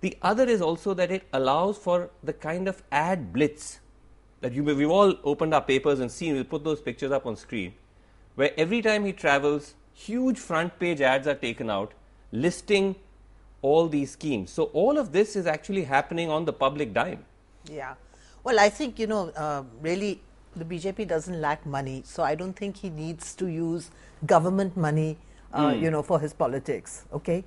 The 0.00 0.16
other 0.22 0.44
is 0.44 0.60
also 0.60 0.94
that 0.94 1.10
it 1.10 1.24
allows 1.32 1.78
for 1.78 2.10
the 2.22 2.32
kind 2.32 2.68
of 2.68 2.82
ad 2.90 3.32
blitz 3.32 3.80
that 4.40 4.52
you, 4.52 4.64
we've 4.64 4.90
all 4.90 5.14
opened 5.22 5.54
our 5.54 5.62
papers 5.62 6.00
and 6.00 6.10
seen, 6.10 6.34
we'll 6.34 6.44
put 6.44 6.64
those 6.64 6.80
pictures 6.80 7.12
up 7.12 7.26
on 7.26 7.36
screen, 7.36 7.74
where 8.34 8.52
every 8.56 8.82
time 8.82 9.04
he 9.04 9.12
travels, 9.12 9.74
huge 9.92 10.38
front 10.38 10.78
page 10.78 11.00
ads 11.00 11.26
are 11.26 11.34
taken 11.34 11.70
out 11.70 11.92
listing 12.32 12.96
all 13.60 13.88
these 13.88 14.10
schemes. 14.12 14.50
So, 14.50 14.64
all 14.72 14.98
of 14.98 15.12
this 15.12 15.36
is 15.36 15.46
actually 15.46 15.84
happening 15.84 16.30
on 16.30 16.44
the 16.44 16.52
public 16.52 16.92
dime. 16.92 17.24
Yeah. 17.70 17.94
Well, 18.42 18.58
I 18.58 18.68
think, 18.68 18.98
you 18.98 19.06
know, 19.06 19.28
uh, 19.30 19.62
really 19.80 20.20
the 20.56 20.64
BJP 20.64 21.06
doesn't 21.06 21.40
lack 21.40 21.64
money. 21.64 22.02
So, 22.04 22.22
I 22.22 22.34
don't 22.34 22.54
think 22.54 22.76
he 22.76 22.90
needs 22.90 23.34
to 23.36 23.46
use 23.46 23.90
government 24.26 24.76
money, 24.76 25.16
uh, 25.52 25.70
mm. 25.70 25.80
you 25.80 25.90
know, 25.90 26.02
for 26.02 26.18
his 26.18 26.32
politics. 26.32 27.04
Okay. 27.12 27.44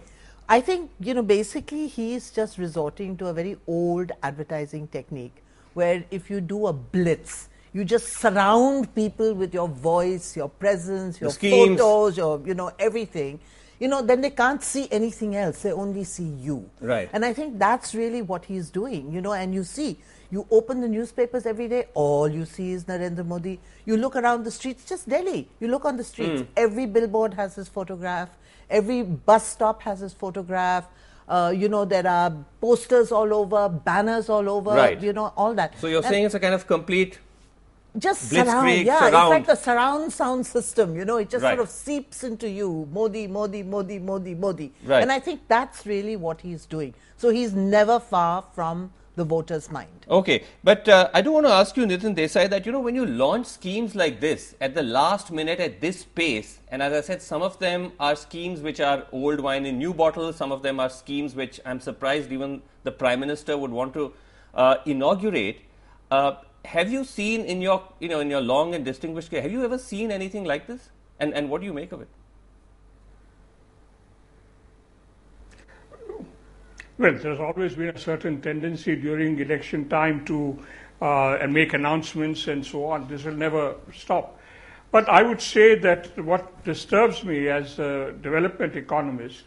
I 0.48 0.62
think, 0.62 0.92
you 1.00 1.16
know, 1.16 1.24
basically 1.24 1.88
he's 1.88 2.30
just 2.30 2.58
resorting 2.60 3.18
to 3.18 3.28
a 3.28 3.34
very 3.34 3.58
old 3.68 4.12
advertising 4.22 4.88
technique 4.88 5.42
where 5.74 6.04
if 6.12 6.30
you 6.30 6.40
do 6.40 6.68
a 6.68 6.74
blitz, 6.74 7.50
you 7.76 7.84
just 7.84 8.08
surround 8.08 8.96
people 8.96 9.34
with 9.34 9.54
your 9.54 9.68
voice, 9.68 10.34
your 10.38 10.48
presence, 10.48 11.20
your 11.20 11.30
photos, 11.30 12.16
your, 12.16 12.42
you 12.46 12.54
know, 12.54 12.72
everything. 12.80 13.38
You 13.80 13.90
know, 13.90 14.02
then 14.02 14.22
they 14.22 14.30
can't 14.30 14.64
see 14.64 14.88
anything 14.90 15.36
else. 15.36 15.62
They 15.62 15.74
only 15.74 16.06
see 16.06 16.24
you. 16.24 16.70
Right. 16.80 17.10
And 17.12 17.26
I 17.26 17.34
think 17.34 17.60
that's 17.60 17.94
really 17.94 18.22
what 18.22 18.46
he's 18.46 18.70
doing, 18.70 19.12
you 19.12 19.20
know, 19.20 19.34
and 19.34 19.54
you 19.54 19.66
see, 19.66 20.00
you 20.32 20.48
open 20.52 20.80
the 20.80 20.88
newspapers 20.88 21.46
every 21.46 21.68
day, 21.68 21.88
all 21.94 22.30
you 22.30 22.46
see 22.46 22.72
is 22.72 22.86
Narendra 22.86 23.26
Modi. 23.26 23.60
You 23.86 23.98
look 23.98 24.16
around 24.16 24.46
the 24.46 24.52
streets, 24.52 24.86
just 24.86 25.10
Delhi. 25.10 25.50
You 25.60 25.68
look 25.68 25.84
on 25.84 25.98
the 25.98 26.04
streets, 26.06 26.44
mm. 26.44 26.48
every 26.56 26.86
billboard 26.86 27.34
has 27.34 27.56
his 27.56 27.68
photograph, 27.68 28.30
every 28.70 29.04
bus 29.04 29.46
stop 29.46 29.82
has 29.82 30.00
his 30.00 30.14
photograph. 30.14 30.86
Uh, 31.28 31.52
you 31.54 31.68
know, 31.68 31.84
there 31.84 32.08
are 32.08 32.32
posters 32.62 33.12
all 33.12 33.34
over, 33.34 33.68
banners 33.68 34.30
all 34.30 34.48
over, 34.48 34.72
right. 34.72 35.02
you 35.02 35.12
know, 35.12 35.34
all 35.36 35.54
that. 35.56 35.78
So 35.78 35.88
you're 35.88 35.98
and 35.98 36.06
saying 36.06 36.26
it's 36.26 36.36
a 36.36 36.40
kind 36.40 36.54
of 36.54 36.68
complete 36.68 37.20
just 37.98 38.30
surround, 38.30 38.70
yeah, 38.86 39.00
surround. 39.00 39.16
it's 39.16 39.30
like 39.30 39.46
the 39.48 39.56
surround 39.56 40.12
sound 40.12 40.46
system, 40.46 40.96
you 40.96 41.06
know, 41.06 41.18
it 41.18 41.30
just 41.30 41.44
right. 41.44 41.58
sort 41.58 41.60
of 41.60 41.70
seeps 41.70 42.24
into 42.24 42.50
you, 42.50 42.88
Modi, 42.92 43.28
Modi, 43.28 43.64
Modi, 43.64 44.00
Modi, 44.00 44.36
Modi. 44.36 44.72
Right. 44.84 45.02
And 45.02 45.12
I 45.12 45.20
think 45.20 45.42
that's 45.48 45.86
really 45.86 46.16
what 46.16 46.42
he's 46.42 46.66
doing. 46.66 46.94
So 47.18 47.30
he's 47.30 47.54
never 47.54 48.00
far 48.00 48.44
from 48.54 48.92
the 49.16 49.24
voter's 49.24 49.72
mind. 49.72 50.06
Okay, 50.10 50.44
but 50.64 50.88
uh, 50.90 51.10
I 51.14 51.22
do 51.22 51.32
want 51.32 51.46
to 51.46 51.52
ask 51.52 51.78
you, 51.78 51.86
Nitin 51.86 52.16
Desai, 52.16 52.50
that 52.50 52.66
you 52.66 52.72
know 52.72 52.82
when 52.82 52.96
you 52.96 53.06
launch 53.06 53.48
schemes 53.48 53.96
like 53.96 54.20
this 54.20 54.56
at 54.60 54.76
the 54.76 54.84
last 54.84 55.32
minute 55.32 55.60
at 55.60 55.80
this 55.82 56.04
pace, 56.04 56.60
and 56.70 56.84
as 56.84 56.94
I 56.94 57.02
said, 57.02 57.22
some 57.22 57.42
of 57.42 57.58
them 57.60 57.94
are 58.00 58.16
schemes 58.16 58.60
which 58.60 58.80
are 58.80 59.08
old 59.12 59.40
wine 59.40 59.66
in 59.66 59.78
new 59.78 59.94
bottles. 59.94 60.36
Some 60.36 60.52
of 60.52 60.62
them 60.64 60.80
are 60.80 60.90
schemes 60.90 61.34
which 61.34 61.60
I'm 61.66 61.80
surprised 61.80 62.32
even 62.32 62.62
the 62.84 62.92
Prime 62.92 63.20
Minister 63.22 63.58
would 63.58 63.72
want 63.72 63.94
to 63.94 64.14
uh, 64.54 64.78
inaugurate. 64.86 65.62
Uh, 66.12 66.36
have 66.66 66.92
you 66.92 67.04
seen 67.04 67.46
in 67.46 67.62
your 67.62 67.82
you 68.00 68.10
know 68.10 68.20
in 68.20 68.30
your 68.30 68.42
long 68.42 68.76
and 68.76 68.86
distinguished 68.86 69.30
career 69.30 69.42
have 69.42 69.52
you 69.52 69.64
ever 69.64 69.78
seen 69.78 70.12
anything 70.12 70.44
like 70.44 70.68
this 70.68 70.90
and 71.20 71.34
and 71.34 71.50
what 71.50 71.62
do 71.62 71.68
you 71.68 71.74
make 71.74 71.92
of 71.92 72.02
it 72.02 72.08
Well, 76.98 77.14
there's 77.14 77.42
always 77.42 77.76
been 77.76 77.90
a 77.90 78.00
certain 78.00 78.42
tendency 78.42 78.96
during 78.96 79.38
election 79.40 79.90
time 79.90 80.24
to 80.26 80.58
uh, 81.02 81.36
and 81.42 81.54
make 81.54 81.74
announcements 81.74 82.48
and 82.48 82.66
so 82.66 82.86
on. 82.86 83.10
This 83.10 83.26
will 83.26 83.34
never 83.34 83.76
stop. 83.94 84.40
But 84.92 85.10
I 85.10 85.22
would 85.22 85.42
say 85.42 85.76
that 85.76 86.18
what 86.18 86.64
disturbs 86.64 87.26
me 87.26 87.50
as 87.50 87.80
a 87.80 88.14
development 88.22 88.78
economist 88.78 89.44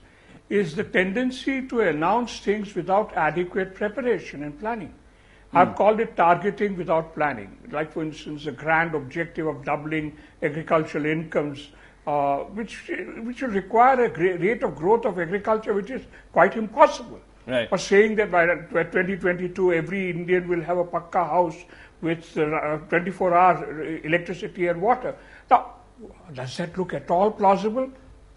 is 0.51 0.77
the 0.77 0.85
tendency 0.85 1.67
to 1.69 1.81
announce 1.81 2.41
things 2.41 2.75
without 2.75 3.17
adequate 3.17 3.75
preparation 3.75 4.43
and 4.43 4.59
planning. 4.61 4.93
I've 5.52 5.75
called 5.76 6.00
it 6.00 6.17
targeting 6.17 6.76
without 6.76 7.14
planning. 7.14 7.57
Like, 7.71 7.93
for 7.93 8.02
instance, 8.02 8.45
the 8.45 8.52
grand 8.52 8.95
objective 8.95 9.47
of 9.47 9.64
doubling 9.64 10.17
agricultural 10.43 11.07
incomes, 11.07 11.69
uh, 12.07 12.38
which, 12.38 12.90
which 13.23 13.43
will 13.43 13.50
require 13.50 14.05
a 14.05 14.38
rate 14.38 14.62
of 14.62 14.76
growth 14.76 15.07
of 15.07 15.19
agriculture 15.19 15.73
which 15.73 15.90
is 15.90 16.02
quite 16.33 16.57
impossible. 16.57 17.21
Right. 17.47 17.69
Or 17.73 17.78
saying 17.78 18.17
that 18.17 18.31
by 18.31 18.45
2022 18.47 19.73
every 19.73 20.11
Indian 20.11 20.49
will 20.49 20.61
have 20.61 20.76
a 20.76 20.85
pakka 20.85 21.26
house 21.26 21.57
with 22.02 22.37
uh, 22.37 22.76
24 22.90 23.35
hours 23.35 24.05
electricity 24.05 24.67
and 24.67 24.83
water. 24.83 25.17
Now, 25.50 25.76
does 26.35 26.59
that 26.59 26.76
look 26.76 26.93
at 26.93 27.11
all 27.11 27.31
plausible? 27.31 27.90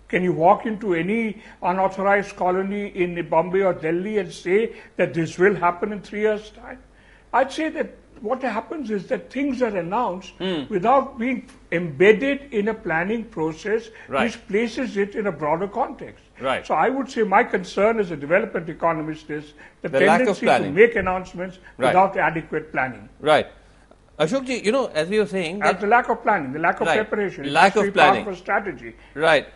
Can 0.07 0.23
you 0.23 0.31
walk 0.31 0.65
into 0.65 0.93
any 0.93 1.41
unauthorized 1.61 2.37
colony 2.37 2.87
in 2.87 3.27
Bombay 3.29 3.63
or 3.63 3.73
Delhi 3.73 4.17
and 4.17 4.31
say 4.31 4.75
that 4.95 5.13
this 5.13 5.37
will 5.37 5.55
happen 5.55 5.91
in 5.91 6.01
three 6.01 6.21
years' 6.21 6.49
time? 6.51 6.79
I'd 7.33 7.51
say 7.51 7.69
that 7.69 7.89
what 8.21 8.43
happens 8.43 8.91
is 8.91 9.07
that 9.07 9.31
things 9.31 9.61
are 9.63 9.75
announced 9.75 10.33
Hmm. 10.39 10.63
without 10.69 11.17
being 11.17 11.47
embedded 11.71 12.41
in 12.53 12.67
a 12.67 12.73
planning 12.73 13.23
process 13.23 13.89
Right. 14.07 14.23
which 14.25 14.35
places 14.47 14.97
it 14.97 15.15
in 15.15 15.27
a 15.27 15.31
broader 15.31 15.67
context. 15.67 16.23
Right. 16.39 16.65
So 16.65 16.75
I 16.75 16.89
would 16.89 17.09
say 17.09 17.23
my 17.23 17.43
concern 17.43 17.99
as 17.99 18.11
a 18.11 18.15
development 18.17 18.69
economist 18.69 19.29
is 19.31 19.53
the, 19.81 19.89
The 19.89 19.99
tendency 19.99 20.45
to 20.45 20.69
make 20.71 20.95
announcements 20.95 21.57
Right. 21.77 21.87
without 21.87 22.17
adequate 22.17 22.71
planning. 22.71 23.09
right 23.19 23.47
ashokji 24.23 24.63
you 24.65 24.71
know 24.71 24.85
as 25.01 25.09
we 25.09 25.17
were 25.19 25.25
saying 25.25 25.59
that 25.59 25.79
the 25.83 25.87
lack 25.87 26.07
of 26.09 26.21
planning, 26.21 26.51
the 26.53 26.59
lack 26.59 26.79
of 26.81 26.87
Right. 26.87 26.97
preparation, 26.97 27.51
Lack 27.53 27.75
of 27.75 27.91
planning. 27.93 28.27
of 28.27 28.37
strategy. 28.37 28.95
Right. 29.15 29.47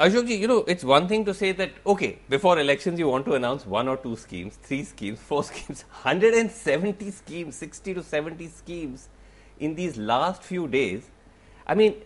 Ashokji, 0.00 0.38
you 0.38 0.46
know, 0.46 0.58
it's 0.68 0.84
one 0.84 1.08
thing 1.08 1.24
to 1.24 1.34
say 1.34 1.50
that, 1.50 1.72
okay, 1.84 2.20
before 2.28 2.60
elections 2.60 3.00
you 3.00 3.08
want 3.08 3.24
to 3.26 3.34
announce 3.34 3.66
one 3.66 3.88
or 3.88 3.96
two 3.96 4.14
schemes, 4.14 4.56
three 4.62 4.84
schemes, 4.84 5.18
four 5.18 5.42
schemes, 5.50 5.82
170 6.02 7.10
schemes, 7.10 7.56
60 7.56 7.94
to 7.94 8.02
70 8.04 8.46
schemes 8.46 9.08
in 9.58 9.74
these 9.74 9.96
last 9.96 10.44
few 10.44 10.68
days. 10.68 11.10
I 11.66 11.74
mean, 11.74 11.96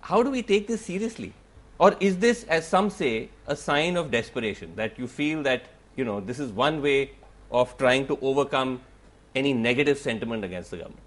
how 0.00 0.22
do 0.22 0.30
we 0.30 0.42
take 0.44 0.68
this 0.68 0.82
seriously? 0.82 1.32
Or 1.78 1.96
is 1.98 2.18
this, 2.18 2.44
as 2.44 2.68
some 2.68 2.88
say, 2.88 3.30
a 3.48 3.56
sign 3.56 3.96
of 3.96 4.12
desperation 4.12 4.76
that 4.76 4.96
you 4.96 5.08
feel 5.08 5.42
that, 5.42 5.64
you 5.96 6.04
know, 6.04 6.20
this 6.20 6.38
is 6.38 6.52
one 6.52 6.80
way 6.80 7.10
of 7.50 7.76
trying 7.78 8.06
to 8.06 8.18
overcome 8.22 8.80
any 9.34 9.52
negative 9.52 9.98
sentiment 9.98 10.44
against 10.44 10.70
the 10.70 10.76
government? 10.76 11.02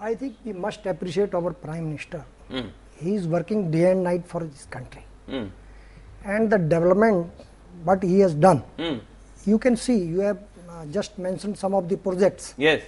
I 0.00 0.16
think 0.16 0.36
we 0.44 0.52
must 0.52 0.84
appreciate 0.84 1.32
our 1.32 1.52
Prime 1.52 1.84
Minister. 1.84 2.24
Hmm. 2.48 2.68
He 3.02 3.14
is 3.14 3.26
working 3.26 3.70
day 3.70 3.90
and 3.92 4.04
night 4.04 4.26
for 4.26 4.40
this 4.44 4.66
country. 4.66 5.04
And 6.24 6.50
the 6.50 6.58
development, 6.58 7.30
what 7.84 8.02
he 8.02 8.20
has 8.20 8.34
done, 8.34 8.62
you 9.46 9.58
can 9.58 9.76
see, 9.76 9.96
you 9.96 10.20
have 10.20 10.38
uh, 10.68 10.86
just 10.86 11.18
mentioned 11.18 11.56
some 11.58 11.74
of 11.74 11.88
the 11.88 11.96
projects. 11.96 12.54
Yes. 12.56 12.82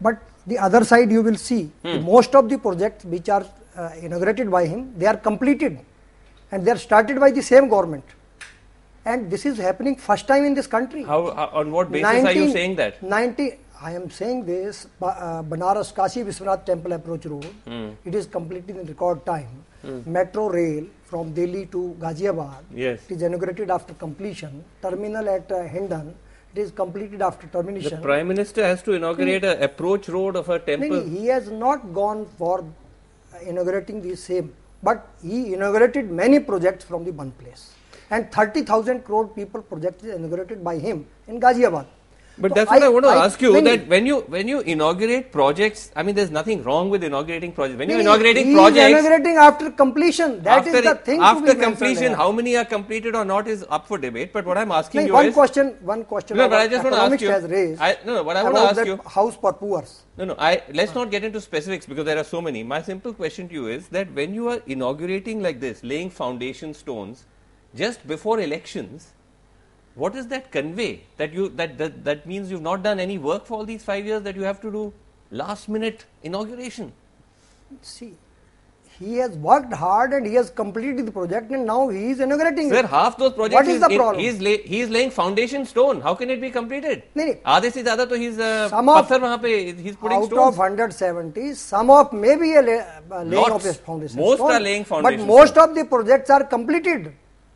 But 0.00 0.18
the 0.46 0.58
other 0.58 0.84
side, 0.84 1.10
you 1.10 1.22
will 1.22 1.36
see, 1.36 1.70
the 1.82 2.00
most 2.00 2.34
of 2.34 2.48
the 2.48 2.58
projects 2.58 3.04
which 3.04 3.28
are 3.28 3.46
uh, 3.76 3.90
inaugurated 4.00 4.50
by 4.50 4.66
him, 4.66 4.92
they 4.98 5.06
are 5.06 5.16
completed 5.16 5.78
and 6.50 6.64
they 6.64 6.70
are 6.70 6.78
started 6.78 7.18
by 7.18 7.30
the 7.30 7.42
same 7.42 7.68
government. 7.68 8.04
And 9.04 9.30
this 9.30 9.46
is 9.46 9.56
happening 9.56 9.96
first 9.96 10.26
time 10.26 10.44
in 10.44 10.54
this 10.54 10.66
country. 10.66 11.02
How, 11.04 11.32
how 11.34 11.50
on 11.52 11.70
what 11.70 11.90
basis 11.92 12.24
are 12.24 12.32
you 12.32 12.50
saying 12.50 12.76
that? 12.76 13.02
90, 13.02 13.58
I 13.80 13.92
am 13.92 14.08
saying 14.10 14.46
this, 14.46 14.86
uh, 15.02 15.42
Banaras 15.42 15.94
Kashi 15.94 16.22
Vishwanath 16.24 16.64
Temple 16.64 16.92
Approach 16.92 17.26
Road, 17.26 17.44
Hmm. 17.66 17.88
it 18.04 18.14
is 18.14 18.26
completed 18.26 18.76
in 18.76 18.86
record 18.86 19.24
time. 19.26 19.64
Metro 20.04 20.48
rail 20.48 20.84
from 21.04 21.32
Delhi 21.32 21.66
to 21.66 21.94
Ghaziabad, 22.00 22.62
Yes. 22.74 23.00
it 23.08 23.16
is 23.16 23.22
inaugurated 23.22 23.70
after 23.70 23.94
completion. 23.94 24.64
Terminal 24.82 25.28
at 25.28 25.52
uh, 25.52 25.60
Hindan, 25.74 26.08
it 26.54 26.58
is 26.58 26.70
completed 26.72 27.22
after 27.22 27.46
termination. 27.46 27.90
The. 28.00 28.02
Prime 28.02 28.26
Minister 28.26 28.64
has 28.64 28.82
to 28.82 28.92
inaugurate 28.94 29.44
a 29.44 29.62
approach 29.62 30.08
road 30.08 30.34
of 30.34 30.48
a 30.48 30.58
temple. 30.58 31.02
he 31.02 31.26
has 31.26 31.50
not 31.50 31.92
gone 31.92 32.26
for 32.38 32.60
uh, 32.64 33.38
inaugurating 33.50 34.00
the 34.02 34.16
same, 34.16 34.52
but 34.82 35.06
he 35.22 35.52
inaugurated 35.54 36.10
many 36.10 36.40
projects 36.40 36.84
from 36.84 37.04
the 37.04 37.12
one 37.12 37.30
place. 37.42 37.74
And 38.10 38.32
30,000 38.32 39.04
crore 39.04 39.28
people 39.28 39.62
project 39.62 40.02
is 40.04 40.14
inaugurated 40.16 40.64
by 40.64 40.78
him 40.78 41.06
in 41.28 41.38
Ghaziabad. 41.40 41.86
But 42.38 42.50
So 42.50 42.54
that's 42.54 42.70
what 42.70 42.82
I, 42.82 42.88
want 42.90 43.04
to 43.06 43.10
ask 43.10 43.40
you 43.40 43.58
that 43.62 43.86
when 43.88 44.04
you 44.04 44.16
when 44.28 44.46
you 44.46 44.60
inaugurate 44.60 45.32
projects, 45.32 45.90
I 45.96 46.02
mean, 46.02 46.14
there's 46.14 46.30
nothing 46.30 46.62
wrong 46.64 46.90
with 46.90 47.02
inaugurating 47.02 47.52
projects. 47.52 47.78
When 47.78 47.88
you're 47.88 48.00
inaugurating 48.00 48.48
is 48.48 48.54
projects, 48.54 48.90
inaugurating 48.90 49.36
after 49.36 49.70
completion. 49.70 50.42
That 50.42 50.66
is 50.66 50.74
after, 50.74 50.88
the 50.88 50.94
thing. 50.96 51.20
to 51.20 51.24
after 51.24 51.54
completion, 51.54 52.12
how 52.12 52.30
many 52.32 52.56
are 52.56 52.66
completed 52.66 53.14
or 53.14 53.24
not 53.24 53.48
is 53.48 53.64
up 53.70 53.86
for 53.88 53.96
debate. 53.96 54.34
But 54.34 54.44
what 54.44 54.58
I'm 54.58 54.70
asking 54.70 55.00
No, 55.00 55.06
you 55.06 55.12
one 55.14 55.26
is, 55.26 55.34
question, 55.34 55.78
one 55.80 56.04
question. 56.04 56.36
No, 56.36 56.48
but 56.48 56.58
I 56.58 56.68
just 56.68 56.84
want 56.84 56.96
to 56.96 57.00
ask 57.00 57.20
you- 57.22 57.30
has 57.30 57.44
raised. 57.44 57.80
I- 57.80 57.96
no, 58.04 58.16
no, 58.16 58.22
what 58.22 58.36
I 58.36 58.42
want 58.42 58.56
to 58.56 58.62
ask 58.62 58.86
you- 58.86 59.00
house 59.06 59.36
for 59.36 59.54
poor. 59.54 59.82
no, 60.18 60.24
no, 60.26 60.36
I 60.38 60.62
let's 60.74 60.94
not 60.94 61.10
get 61.10 61.24
into 61.24 61.40
specifics 61.40 61.86
because 61.86 62.04
there 62.04 62.18
are 62.18 62.28
so 62.34 62.42
many. 62.42 62.62
My 62.62 62.82
simple 62.82 63.14
question 63.14 63.48
to 63.48 63.54
you 63.54 63.66
is 63.68 63.88
that 63.88 64.12
when 64.12 64.34
you 64.34 64.50
are 64.50 64.60
inaugurating 64.66 65.42
like 65.42 65.60
this, 65.60 65.82
laying 65.82 66.10
foundation 66.10 66.74
stones 66.74 67.24
just 67.74 68.06
before 68.06 68.40
elections, 68.40 69.12
what 69.95 70.13
does 70.13 70.27
that 70.27 70.51
convey? 70.51 71.01
That 71.17 71.33
you 71.33 71.49
that, 71.49 71.77
that 71.77 72.03
that 72.05 72.25
means 72.25 72.49
you've 72.51 72.61
not 72.61 72.81
done 72.83 72.99
any 72.99 73.17
work 73.17 73.45
for 73.45 73.57
all 73.59 73.65
these 73.65 73.83
five 73.83 74.05
years. 74.05 74.21
That 74.23 74.35
you 74.35 74.43
have 74.43 74.61
to 74.61 74.71
do 74.71 74.93
last 75.31 75.67
minute 75.69 76.05
inauguration. 76.23 76.91
See, 77.81 78.13
he 78.99 79.15
has 79.17 79.31
worked 79.37 79.73
hard 79.73 80.13
and 80.13 80.25
he 80.27 80.33
has 80.35 80.49
completed 80.49 81.05
the 81.05 81.11
project 81.11 81.51
and 81.51 81.65
now 81.65 81.87
he 81.89 82.11
is 82.11 82.19
inaugurating 82.19 82.69
Sir, 82.69 82.79
it. 82.79 82.85
half 82.85 83.17
those 83.17 83.33
projects 83.33 83.55
What 83.55 83.67
is 83.67 83.79
the 83.79 83.87
in- 83.89 83.97
problem? 83.97 84.19
He 84.19 84.27
is, 84.27 84.41
lay, 84.41 84.57
he 84.63 84.81
is 84.81 84.89
laying 84.89 85.09
foundation 85.09 85.65
stone. 85.65 86.01
How 86.01 86.13
can 86.13 86.29
it 86.29 86.41
be 86.41 86.51
completed? 86.51 87.03
नहीं, 87.15 87.25
नहीं. 87.27 87.35
आधे 87.45 87.69
से 87.71 87.83
ज्यादा 87.83 88.05
तो 88.11 88.17
he's 88.23 88.37
uh, 88.39 88.69
Some 88.69 88.89
of- 88.89 88.97
पत्थर 89.07 89.21
वहाँ 89.21 89.41
पे 89.41 89.53
he's 89.81 89.95
putting 89.95 90.17
Out 90.17 90.25
stones. 90.25 90.53
of 90.53 90.57
170, 90.57 91.53
some 91.55 91.89
of 91.89 92.13
maybe 92.13 92.53
a 92.55 92.61
lay, 92.61 92.79
uh, 92.79 93.23
laying 93.23 93.31
Lots. 93.41 93.55
of 93.55 93.63
his 93.63 93.77
foundation. 93.77 94.19
Most 94.19 94.37
stone, 94.37 94.51
are 94.51 94.59
laying 94.59 94.83
foundation 94.83 95.25
But 95.25 95.33
most 95.33 95.57
of 95.57 95.73
the 95.73 95.85
projects 95.85 96.29
are 96.29 96.43
completed. 96.43 97.13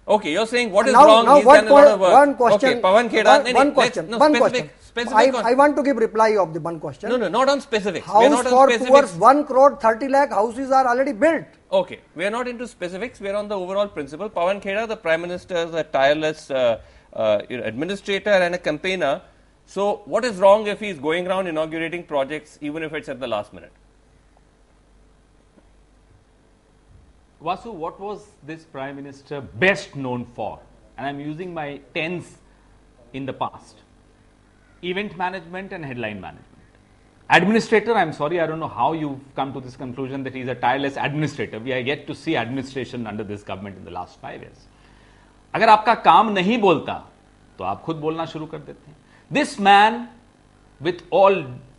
Okay, 0.09 0.33
you're 0.33 0.47
saying 0.47 0.71
what 0.73 0.87
is 0.88 0.92
now, 0.92 1.04
wrong? 1.07 1.25
Now 1.26 1.37
He's 1.37 1.45
one, 1.45 1.69
one 2.00 2.35
question. 2.35 2.71
Okay, 2.71 2.80
Pawan 2.80 3.09
Kheda. 3.09 3.45
One, 3.45 3.54
one 3.54 3.75
question. 3.75 4.11
No, 4.11 4.19
one 4.19 4.35
specific, 4.35 4.50
question. 4.50 4.71
Specific 4.80 5.35
I, 5.45 5.50
I, 5.50 5.54
want 5.54 5.76
to 5.76 5.83
give 5.83 5.99
reply 5.99 6.37
of 6.37 6.52
the 6.52 6.61
one 6.61 6.80
question. 6.80 7.11
No, 7.11 7.16
no, 7.16 7.28
not 7.28 7.49
on 7.49 7.61
specifics. 7.61 8.07
House 8.07 8.23
we're 8.23 8.28
not 8.30 8.47
for 8.47 8.54
on 8.54 8.71
specifics. 8.73 9.14
one 9.14 9.45
crore 9.45 9.76
thirty 9.76 10.09
lakh 10.09 10.30
houses 10.30 10.73
are 10.73 10.87
already 10.88 11.12
built. 11.12 11.45
Okay, 11.71 12.00
we 12.16 12.25
are 12.25 12.30
not 12.30 12.49
into 12.49 12.66
specifics. 12.66 13.21
We 13.21 13.28
are 13.28 13.37
on 13.37 13.47
the 13.49 13.57
overall 13.57 13.87
principle. 13.87 14.28
Pawan 14.28 14.61
Kheda, 14.61 14.88
the 14.88 14.97
prime 14.97 15.21
minister, 15.21 15.54
is 15.57 15.75
a 15.75 15.85
tireless 15.85 16.50
uh, 16.50 16.80
uh, 17.12 17.42
administrator 17.50 18.30
and 18.30 18.54
a 18.54 18.59
campaigner. 18.59 19.23
So, 19.66 20.02
what 20.07 20.25
is 20.25 20.38
wrong 20.38 20.66
if 20.66 20.80
he 20.80 20.88
is 20.88 20.99
going 20.99 21.28
around 21.28 21.47
inaugurating 21.47 22.02
projects 22.04 22.59
even 22.61 22.83
if 22.83 22.92
it's 22.92 23.09
at 23.09 23.21
the 23.21 23.28
last 23.28 23.52
minute? 23.52 23.73
Vasu, 27.42 27.74
what 27.74 28.00
was 28.00 28.27
this 28.44 28.63
Prime 28.63 28.96
Minister 28.96 29.42
best 29.42 29.96
known 29.96 30.25
for? 30.25 30.60
And 30.98 31.06
I'm 31.06 31.20
using 31.20 31.54
my 31.54 31.80
tense 31.94 32.38
in 33.13 33.25
the 33.25 33.34
past 33.34 33.77
event 34.82 35.18
management 35.18 35.74
and 35.74 35.84
headline 35.84 36.22
management. 36.22 36.46
Administrator, 37.30 37.94
I'm 37.94 38.13
sorry, 38.13 38.39
I 38.39 38.46
don't 38.46 38.60
know 38.60 38.68
how 38.68 38.94
you've 38.94 39.20
come 39.36 39.51
to 39.54 39.60
this 39.60 39.75
conclusion 39.75 40.24
that 40.24 40.36
he's 40.36 40.48
a 40.48 40.56
tireless 40.56 40.96
administrator. 40.96 41.60
We 41.60 41.74
are 41.74 41.80
yet 41.80 42.06
to 42.08 42.13
see 42.13 42.36
administration 42.38 43.08
under 43.08 43.24
this 43.24 43.42
government 43.42 43.77
in 43.77 43.84
the 43.84 43.92
last 43.92 44.20
five 44.22 44.42
years. 44.42 44.68
अगर 45.54 45.70
आपका 45.70 45.94
काम 46.06 46.30
नहीं 46.32 46.58
बोलता 46.62 46.94
तो 47.58 47.63
आप 47.63 47.82
खुद 47.82 47.96
बोलना 47.98 48.25
शुरू 48.25 48.46
कर 48.46 48.58
देते 48.60 48.92
हैं 48.92 48.98
this 49.34 49.60
man 49.68 50.08
with 50.82 51.04
all 51.13 51.38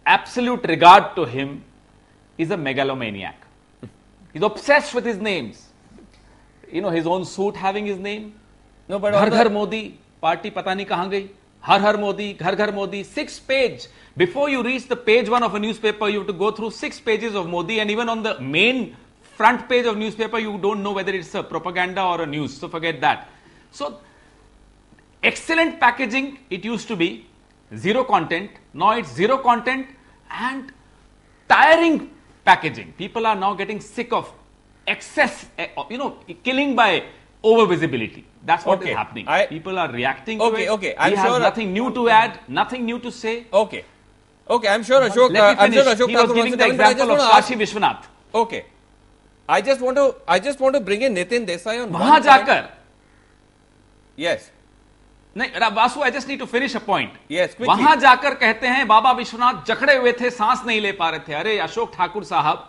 absolute 0.08 0.66
regard 0.66 1.14
to 1.16 1.24
him 1.34 1.58
is 2.40 2.52
a 2.52 2.56
megalomaniac 2.56 3.44
He's 4.33 4.41
obsessed 4.41 4.93
with 4.93 5.05
his 5.05 5.17
names. 5.17 5.67
You 6.71 6.81
know, 6.81 6.89
his 6.89 7.05
own 7.05 7.25
suit 7.25 7.55
having 7.55 7.85
his 7.85 7.97
name. 7.97 8.33
No, 8.87 8.99
but 8.99 9.11
Ghar 9.11 9.29
Ghar 9.29 9.49
Modi, 9.49 9.99
party 10.21 10.51
pata 10.51 10.69
nahi 10.69 10.87
kahan 10.87 11.11
gayi. 11.11 11.29
Har 11.59 11.79
Har 11.79 11.97
Modi, 11.97 12.33
Ghar 12.33 12.55
Ghar 12.55 12.71
Modi, 12.71 13.03
six 13.03 13.39
page. 13.39 13.87
Before 14.17 14.49
you 14.49 14.63
reach 14.63 14.87
the 14.87 14.95
page 14.95 15.29
one 15.29 15.43
of 15.43 15.53
a 15.53 15.59
newspaper, 15.59 16.09
you 16.09 16.19
have 16.19 16.27
to 16.27 16.33
go 16.33 16.51
through 16.51 16.71
six 16.71 16.99
pages 16.99 17.35
of 17.35 17.47
Modi, 17.47 17.79
and 17.79 17.91
even 17.91 18.09
on 18.09 18.23
the 18.23 18.39
main 18.39 18.95
front 19.21 19.67
page 19.69 19.85
of 19.85 19.97
newspaper, 19.97 20.39
you 20.39 20.57
don't 20.57 20.81
know 20.81 20.91
whether 20.91 21.13
it's 21.13 21.33
a 21.35 21.43
propaganda 21.43 22.03
or 22.03 22.21
a 22.21 22.25
news. 22.25 22.57
So 22.57 22.67
forget 22.67 22.99
that. 23.01 23.29
So, 23.71 23.99
excellent 25.23 25.79
packaging 25.79 26.39
it 26.49 26.65
used 26.65 26.87
to 26.87 26.95
be, 26.95 27.27
zero 27.75 28.03
content. 28.03 28.51
Now 28.73 28.91
it's 28.97 29.13
zero 29.13 29.37
content 29.37 29.87
and 30.29 30.71
tiring 31.47 32.11
packaging. 32.45 32.93
People 32.97 33.25
are 33.25 33.35
now 33.35 33.53
getting 33.53 33.79
sick 33.79 34.11
of 34.13 34.31
excess, 34.87 35.45
eh, 35.57 35.67
you 35.89 35.97
know, 35.97 36.17
killing 36.43 36.75
by 36.75 37.03
over 37.43 37.65
visibility. 37.65 38.25
That's 38.45 38.65
what 38.65 38.79
okay. 38.79 38.91
is 38.91 38.97
happening. 38.97 39.27
I, 39.27 39.45
People 39.45 39.77
are 39.77 39.91
reacting 39.91 40.41
okay, 40.41 40.49
to 40.49 40.61
it. 40.63 40.69
Okay, 40.69 40.93
okay. 40.95 41.09
We 41.11 41.15
have 41.15 41.41
nothing 41.41 41.73
new 41.73 41.93
to 41.93 42.09
add, 42.09 42.39
nothing 42.47 42.85
new 42.85 42.99
to 42.99 43.11
say. 43.11 43.45
Okay. 43.53 43.85
Okay, 44.49 44.67
I'm 44.67 44.83
sure 44.83 45.01
Ashok, 45.01 45.35
uh, 45.35 45.55
I'm 45.57 45.71
sure 45.71 45.83
Ashok 45.83 46.09
he 46.09 46.15
was 46.15 46.33
giving 46.33 46.57
the 46.57 46.67
example 46.67 47.11
of 47.11 47.31
Kashi 47.31 47.55
Vishwanath. 47.55 48.03
Okay. 48.33 48.65
I 49.47 49.61
just 49.61 49.81
want 49.81 49.97
to 49.97 50.15
I 50.27 50.39
just 50.39 50.59
want 50.59 50.75
to 50.75 50.81
bring 50.81 51.01
in 51.01 51.13
Nitin 51.13 51.45
Desai 51.45 51.83
on 51.83 51.91
वहां 51.91 52.21
जाकर 52.23 52.69
Yes. 54.15 54.51
नहीं 55.35 55.69
Vasu 55.75 56.01
I 56.01 56.11
just 56.11 56.27
need 56.29 56.39
to 56.39 56.45
finish 56.47 56.75
a 56.75 56.79
point 56.87 57.11
yes 57.31 57.55
वहाँ 57.61 57.95
जाकर 57.97 58.33
कहते 58.35 58.67
हैं 58.67 58.87
बाबा 58.87 59.11
विश्वनाथ 59.19 59.63
जकड़े 59.67 59.95
हुए 59.95 60.11
थे 60.21 60.29
सांस 60.31 60.63
नहीं 60.67 60.81
ले 60.81 60.91
पा 60.93 61.09
रहे 61.09 61.19
थे। 61.27 61.33
अरे 61.35 61.57
अशोक 61.59 61.91
ठाकुर 61.95 62.23
साहब 62.25 62.67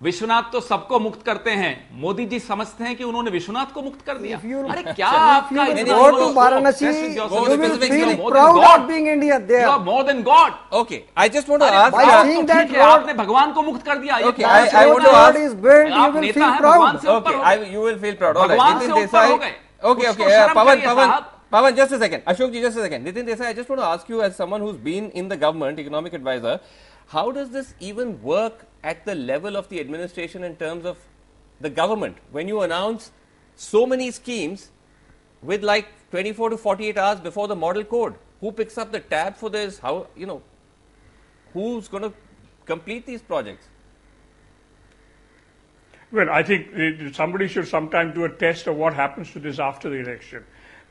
विश्वनाथ 0.00 0.42
तो 0.52 0.60
सबको 0.60 0.98
मुक्त 1.00 1.22
करते 1.26 1.50
हैं। 1.50 1.74
मोदी 2.00 2.24
जी 2.26 2.38
समझते 2.40 2.84
हैं 2.84 2.94
कि 2.96 3.04
उन्होंने 3.04 3.30
विश्वनाथ 3.30 3.66
को 3.74 3.82
मुक्त 3.82 4.00
कर 4.06 4.14
दिया। 4.14 4.38
अरे 4.38 4.82
क्या 4.84 5.08
आपका 5.08 5.66
more 9.78 10.02
than 10.02 10.22
God 10.22 10.52
okay 10.72 11.02
I 11.18 11.28
just 11.28 11.48
want 11.50 11.62
to 11.62 12.80
आपने 12.82 13.14
भगवान 13.14 13.52
को 13.52 13.62
मुक्त 13.62 13.86
कर 13.86 13.96
दिया 13.96 14.18
भगवान 18.36 18.78
से 18.78 18.90
ऊपर 18.92 19.24
हो 19.24 19.36
गए। 19.36 19.54
Okay 19.84 20.08
okay 20.08 20.24
Pavan 20.54 20.80
Pavan 20.86 21.08
Pavan, 21.52 21.76
just 21.76 21.92
a 21.92 21.98
second. 21.98 22.24
Ashokji, 22.24 22.62
just 22.62 22.78
a 22.78 22.80
second. 22.80 23.06
Nitin 23.06 23.26
Desai, 23.26 23.48
I 23.48 23.52
just 23.52 23.68
want 23.68 23.82
to 23.82 23.84
ask 23.84 24.08
you, 24.08 24.22
as 24.22 24.34
someone 24.34 24.62
who's 24.62 24.78
been 24.78 25.10
in 25.10 25.28
the 25.28 25.36
government, 25.36 25.78
economic 25.78 26.14
advisor, 26.14 26.60
how 27.08 27.30
does 27.30 27.50
this 27.50 27.74
even 27.78 28.22
work 28.22 28.64
at 28.82 29.04
the 29.04 29.14
level 29.14 29.54
of 29.54 29.68
the 29.68 29.78
administration 29.78 30.44
in 30.44 30.56
terms 30.56 30.86
of 30.86 30.96
the 31.60 31.68
government 31.68 32.16
when 32.30 32.48
you 32.48 32.62
announce 32.62 33.12
so 33.54 33.84
many 33.84 34.10
schemes 34.10 34.70
with 35.42 35.62
like 35.62 35.88
24 36.10 36.50
to 36.50 36.56
48 36.56 36.96
hours 36.96 37.20
before 37.20 37.48
the 37.48 37.56
model 37.56 37.84
code? 37.84 38.14
Who 38.40 38.50
picks 38.50 38.78
up 38.78 38.90
the 38.90 39.00
tab 39.00 39.36
for 39.36 39.50
this? 39.50 39.78
How, 39.78 40.06
you 40.16 40.24
know, 40.24 40.40
who's 41.52 41.86
going 41.86 42.04
to 42.04 42.14
complete 42.64 43.04
these 43.04 43.20
projects? 43.20 43.66
Well, 46.10 46.30
I 46.30 46.42
think 46.42 46.68
uh, 46.74 47.12
somebody 47.12 47.46
should 47.46 47.68
sometime 47.68 48.14
do 48.14 48.24
a 48.24 48.30
test 48.30 48.66
of 48.68 48.76
what 48.76 48.94
happens 48.94 49.30
to 49.32 49.38
this 49.38 49.58
after 49.58 49.90
the 49.90 49.96
election. 49.96 50.44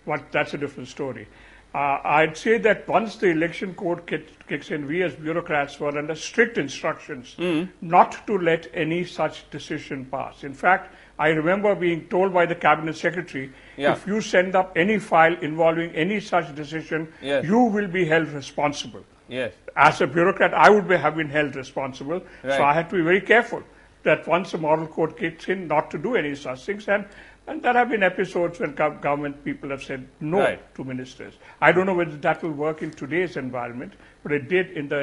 But 0.06 0.32
that's 0.32 0.54
a 0.54 0.58
different 0.58 0.90
story. 0.90 1.28
Uh, 1.74 2.00
I'd 2.04 2.36
say 2.36 2.58
that 2.58 2.86
once 2.86 3.16
the 3.16 3.28
election 3.28 3.74
code 3.76 4.06
kick- 4.06 4.46
kicks 4.48 4.72
in, 4.72 4.88
we 4.88 5.04
as 5.04 5.16
bureaucrats 5.16 5.80
were 5.80 5.98
under 5.98 6.16
strict 6.16 6.58
instructions 6.58 7.38
not 7.80 8.28
to 8.28 8.38
let 8.38 8.68
any 8.74 9.06
such 9.06 9.50
decision 9.52 10.04
pass. 10.06 10.44
In 10.44 10.54
fact, 10.54 10.94
I 11.18 11.30
remember 11.30 11.74
being 11.76 12.08
told 12.10 12.34
by 12.34 12.46
the 12.46 12.56
cabinet 12.56 12.98
secretary, 12.98 13.52
Yeah. 13.78 13.94
if 13.94 14.06
you 14.06 14.20
send 14.20 14.54
up 14.56 14.74
any 14.76 15.00
file 15.00 15.38
involving 15.42 15.92
any 15.92 16.20
such 16.20 16.54
decision, 16.56 17.08
Yes. 17.22 17.46
you 17.46 17.60
will 17.60 17.88
be 17.88 18.04
held 18.04 18.28
responsible 18.30 19.06
Yes. 19.30 19.54
as 19.78 20.02
a 20.02 20.08
bureaucrat, 20.08 20.54
I 20.54 20.70
would 20.70 20.90
be, 20.90 20.98
have 20.98 21.16
been 21.16 21.30
held 21.30 21.56
responsible. 21.56 22.22
Right. 22.44 22.58
So 22.58 22.64
I 22.64 22.74
had 22.74 22.90
to 22.90 22.98
be 22.98 23.02
very 23.02 23.22
careful 23.22 23.64
that 24.04 24.28
once 24.28 24.52
the 24.52 24.58
model 24.58 24.88
code 24.88 25.16
kicks 25.16 25.48
in, 25.48 25.68
not 25.68 25.90
to 25.92 25.98
do 26.00 26.16
any 26.16 26.36
such 26.36 26.66
things. 26.66 26.88
And, 26.90 27.06
and 27.52 27.62
there 27.62 27.74
have 27.74 27.90
been 27.90 28.04
episodes 28.08 28.60
when 28.64 28.74
gov- 28.74 29.02
government 29.02 29.44
people 29.46 29.70
have 29.74 29.84
said 29.84 30.08
no 30.20 30.40
Right. 30.40 30.62
to 30.76 30.84
ministers. 30.92 31.34
I 31.68 31.72
don't 31.72 31.86
know 31.90 31.94
whether 32.02 32.18
that 32.26 32.42
will 32.44 32.52
work 32.62 32.82
in 32.88 32.92
today's 33.02 33.36
environment, 33.42 33.94
but 34.24 34.32
it 34.38 34.48
did 34.54 34.72
in 34.82 34.88
the 34.94 35.02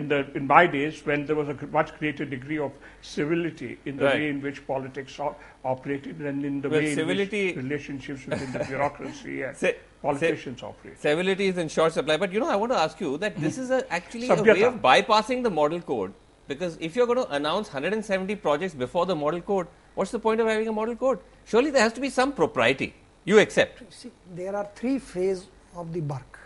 in 0.00 0.08
the 0.12 0.20
in 0.40 0.46
my 0.52 0.62
days 0.76 1.00
when 1.10 1.26
there 1.30 1.36
was 1.40 1.50
a 1.54 1.56
much 1.78 1.92
greater 1.98 2.24
degree 2.36 2.58
of 2.68 2.72
civility 3.14 3.70
in 3.92 3.96
the 4.02 4.06
Right. 4.06 4.14
way 4.20 4.28
in 4.34 4.40
which 4.46 4.60
politics 4.70 5.18
op- 5.26 5.40
operated 5.74 6.20
and 6.32 6.44
in 6.50 6.60
the 6.66 6.70
Well, 6.74 6.80
way 6.86 6.94
civility- 7.00 7.42
in 7.50 7.56
which 7.56 7.64
relationships 7.64 8.26
within 8.32 8.52
the 8.56 8.64
bureaucracy 8.70 9.36
and 9.42 9.56
Ci- 9.64 9.74
politicians 10.06 10.62
operate. 10.70 10.98
Civility 11.08 11.48
is 11.54 11.58
in 11.66 11.68
short 11.76 11.92
supply. 11.98 12.16
But 12.24 12.32
you 12.38 12.40
know, 12.46 12.48
I 12.56 12.56
want 12.64 12.72
to 12.78 12.78
ask 12.86 13.00
you 13.06 13.12
that 13.26 13.36
this 13.48 13.58
is 13.66 13.70
a, 13.78 13.84
actually 14.00 14.28
a 14.38 14.42
way 14.42 14.62
of 14.72 14.80
bypassing 14.90 15.42
the 15.50 15.54
model 15.60 15.80
code. 15.92 16.14
Because 16.48 16.78
if 16.80 16.96
you're 16.96 17.06
going 17.06 17.22
to 17.24 17.30
announce 17.40 17.68
170 17.72 18.34
projects 18.46 18.74
before 18.74 19.06
the 19.06 19.14
model 19.14 19.40
code, 19.50 19.68
what's 19.94 20.10
the 20.10 20.18
point 20.18 20.40
of 20.40 20.46
having 20.46 20.68
a 20.68 20.72
model 20.72 20.96
code? 20.96 21.18
Surely 21.44 21.70
there 21.70 21.82
has 21.82 21.92
to 21.94 22.00
be 22.00 22.10
some 22.10 22.32
propriety. 22.32 22.94
You 23.24 23.38
accept. 23.38 23.82
See, 23.92 24.10
there 24.34 24.54
are 24.56 24.66
three 24.74 24.98
phases 24.98 25.46
of 25.76 25.92
the 25.92 26.00
work. 26.00 26.38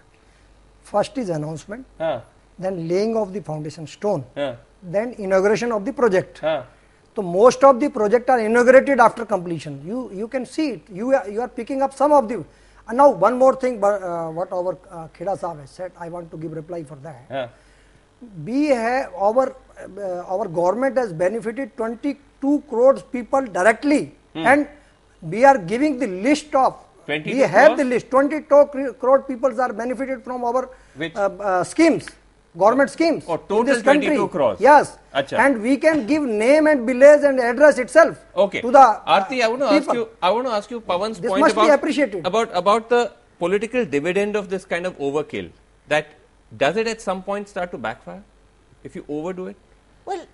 First 0.82 1.16
is 1.18 1.28
announcement, 1.30 1.86
Huh, 1.98 2.20
then 2.58 2.88
laying 2.88 3.16
of 3.16 3.32
the 3.32 3.40
foundation 3.40 3.86
stone, 3.86 4.24
huh, 4.34 4.54
then 4.82 5.12
inauguration 5.14 5.72
of 5.72 5.84
the 5.84 5.92
project. 5.92 6.38
huh. 6.40 6.62
So 7.16 7.22
most 7.22 7.62
of 7.62 7.78
the 7.78 7.88
project 7.90 8.28
are 8.28 8.40
inaugurated 8.40 8.98
after 8.98 9.24
completion. 9.24 9.80
You 9.86 10.10
you 10.12 10.26
can 10.28 10.44
see 10.44 10.70
it. 10.72 10.82
You 10.92 11.14
are, 11.14 11.28
you 11.28 11.40
are 11.40 11.48
picking 11.48 11.80
up 11.80 11.94
some 11.94 12.10
of 12.12 12.28
the. 12.28 12.44
And 12.88 12.98
now 12.98 13.10
one 13.10 13.38
more 13.38 13.54
thing, 13.54 13.78
but, 13.80 14.02
uh, 14.02 14.28
what 14.30 14.52
our 14.52 14.76
uh, 14.90 15.08
Kheda 15.16 15.38
Saab 15.38 15.60
has 15.60 15.70
said, 15.70 15.92
I 15.98 16.08
want 16.08 16.30
to 16.32 16.36
give 16.36 16.52
reply 16.52 16.82
for 16.82 16.96
that. 16.96 17.50
We 18.44 18.66
have 18.68 19.12
our 19.14 19.54
uh, 19.98 20.34
our 20.34 20.46
government 20.48 20.96
has 20.96 21.12
benefited 21.12 21.76
22 21.76 22.62
crores 22.68 23.02
people 23.02 23.42
directly, 23.42 24.14
and 24.34 24.68
we 25.22 25.44
are 25.44 25.58
giving 25.58 25.98
the 25.98 26.06
list 26.06 26.54
of. 26.54 26.74
22 27.06 27.36
We 27.36 27.40
have 27.40 27.66
crores? 27.66 27.78
the 27.78 27.84
list. 27.84 28.10
22 28.10 28.44
cro- 28.50 28.92
crore 28.94 29.22
people 29.22 29.60
are 29.60 29.72
benefited 29.72 30.24
from 30.24 30.42
our 30.44 30.70
Which? 30.96 31.14
uh, 31.14 31.28
uh, 31.48 31.62
schemes, 31.64 32.06
government 32.56 32.88
schemes. 32.90 33.24
Oh, 33.28 33.34
in 33.34 33.40
total 33.40 33.64
this 33.74 33.82
country. 33.82 34.16
crores. 34.36 34.58
Yes, 34.58 34.96
Acha. 35.14 35.38
and 35.38 35.60
we 35.60 35.76
can 35.76 36.06
give 36.06 36.22
name 36.22 36.66
and 36.66 36.86
village 36.86 37.22
and 37.24 37.38
address 37.40 37.76
itself. 37.78 38.16
Okay. 38.34 38.62
To 38.62 38.70
the 38.70 38.86
Aarti, 39.06 39.42
I 39.42 39.48
want 39.48 39.60
to 39.62 39.66
ask 39.76 39.92
you. 39.92 40.08
I 40.22 40.30
want 40.30 40.46
to 40.46 40.52
ask 40.52 40.70
you 40.70 40.80
Pawan's 40.80 41.20
This 41.20 41.30
point 41.30 41.40
must 41.42 41.54
be 41.56 41.60
about 41.66 41.74
appreciated. 41.78 42.24
about 42.32 42.48
about 42.62 42.88
the 42.88 43.02
political 43.38 43.84
dividend 43.84 44.34
of 44.34 44.48
this 44.48 44.64
kind 44.64 44.86
of 44.86 44.96
overkill. 44.98 45.50
That 45.88 46.06
does 46.56 46.76
it 46.76 46.86
at 46.86 47.00
some 47.00 47.22
point 47.22 47.48
start 47.48 47.70
to 47.72 47.78
backfire 47.78 48.22
if 48.82 48.94
you 48.94 49.04
overdo 49.08 49.46
it? 49.46 49.56
Well, 50.04 50.26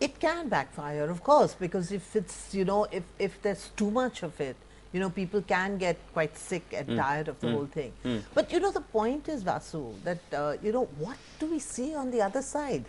it 0.00 0.20
can 0.20 0.48
backfire, 0.48 1.08
of 1.10 1.22
course, 1.22 1.54
because 1.54 1.90
if 1.90 2.14
it's, 2.14 2.54
you 2.54 2.64
know, 2.64 2.86
if, 2.90 3.04
if 3.18 3.40
there's 3.42 3.70
too 3.76 3.90
much 3.90 4.22
of 4.22 4.40
it, 4.40 4.56
you 4.96 5.00
know, 5.00 5.10
people 5.10 5.42
can 5.42 5.76
get 5.76 5.98
quite 6.14 6.38
sick 6.38 6.64
and 6.72 6.86
hmm. 6.88 6.96
tired 6.96 7.28
of 7.28 7.38
the 7.40 7.48
hmm. 7.48 7.54
whole 7.54 7.66
thing. 7.66 7.92
Hmm. 8.02 8.18
But, 8.36 8.50
you 8.50 8.60
know, 8.60 8.70
the 8.76 8.80
point 8.80 9.28
is, 9.28 9.44
Vasu, 9.44 9.82
that, 10.04 10.22
uh, 10.32 10.54
you 10.62 10.72
know, 10.72 10.84
what 10.98 11.18
do 11.38 11.48
we 11.54 11.58
see 11.58 11.88
on 11.94 12.10
the 12.10 12.22
other 12.22 12.40
side? 12.40 12.86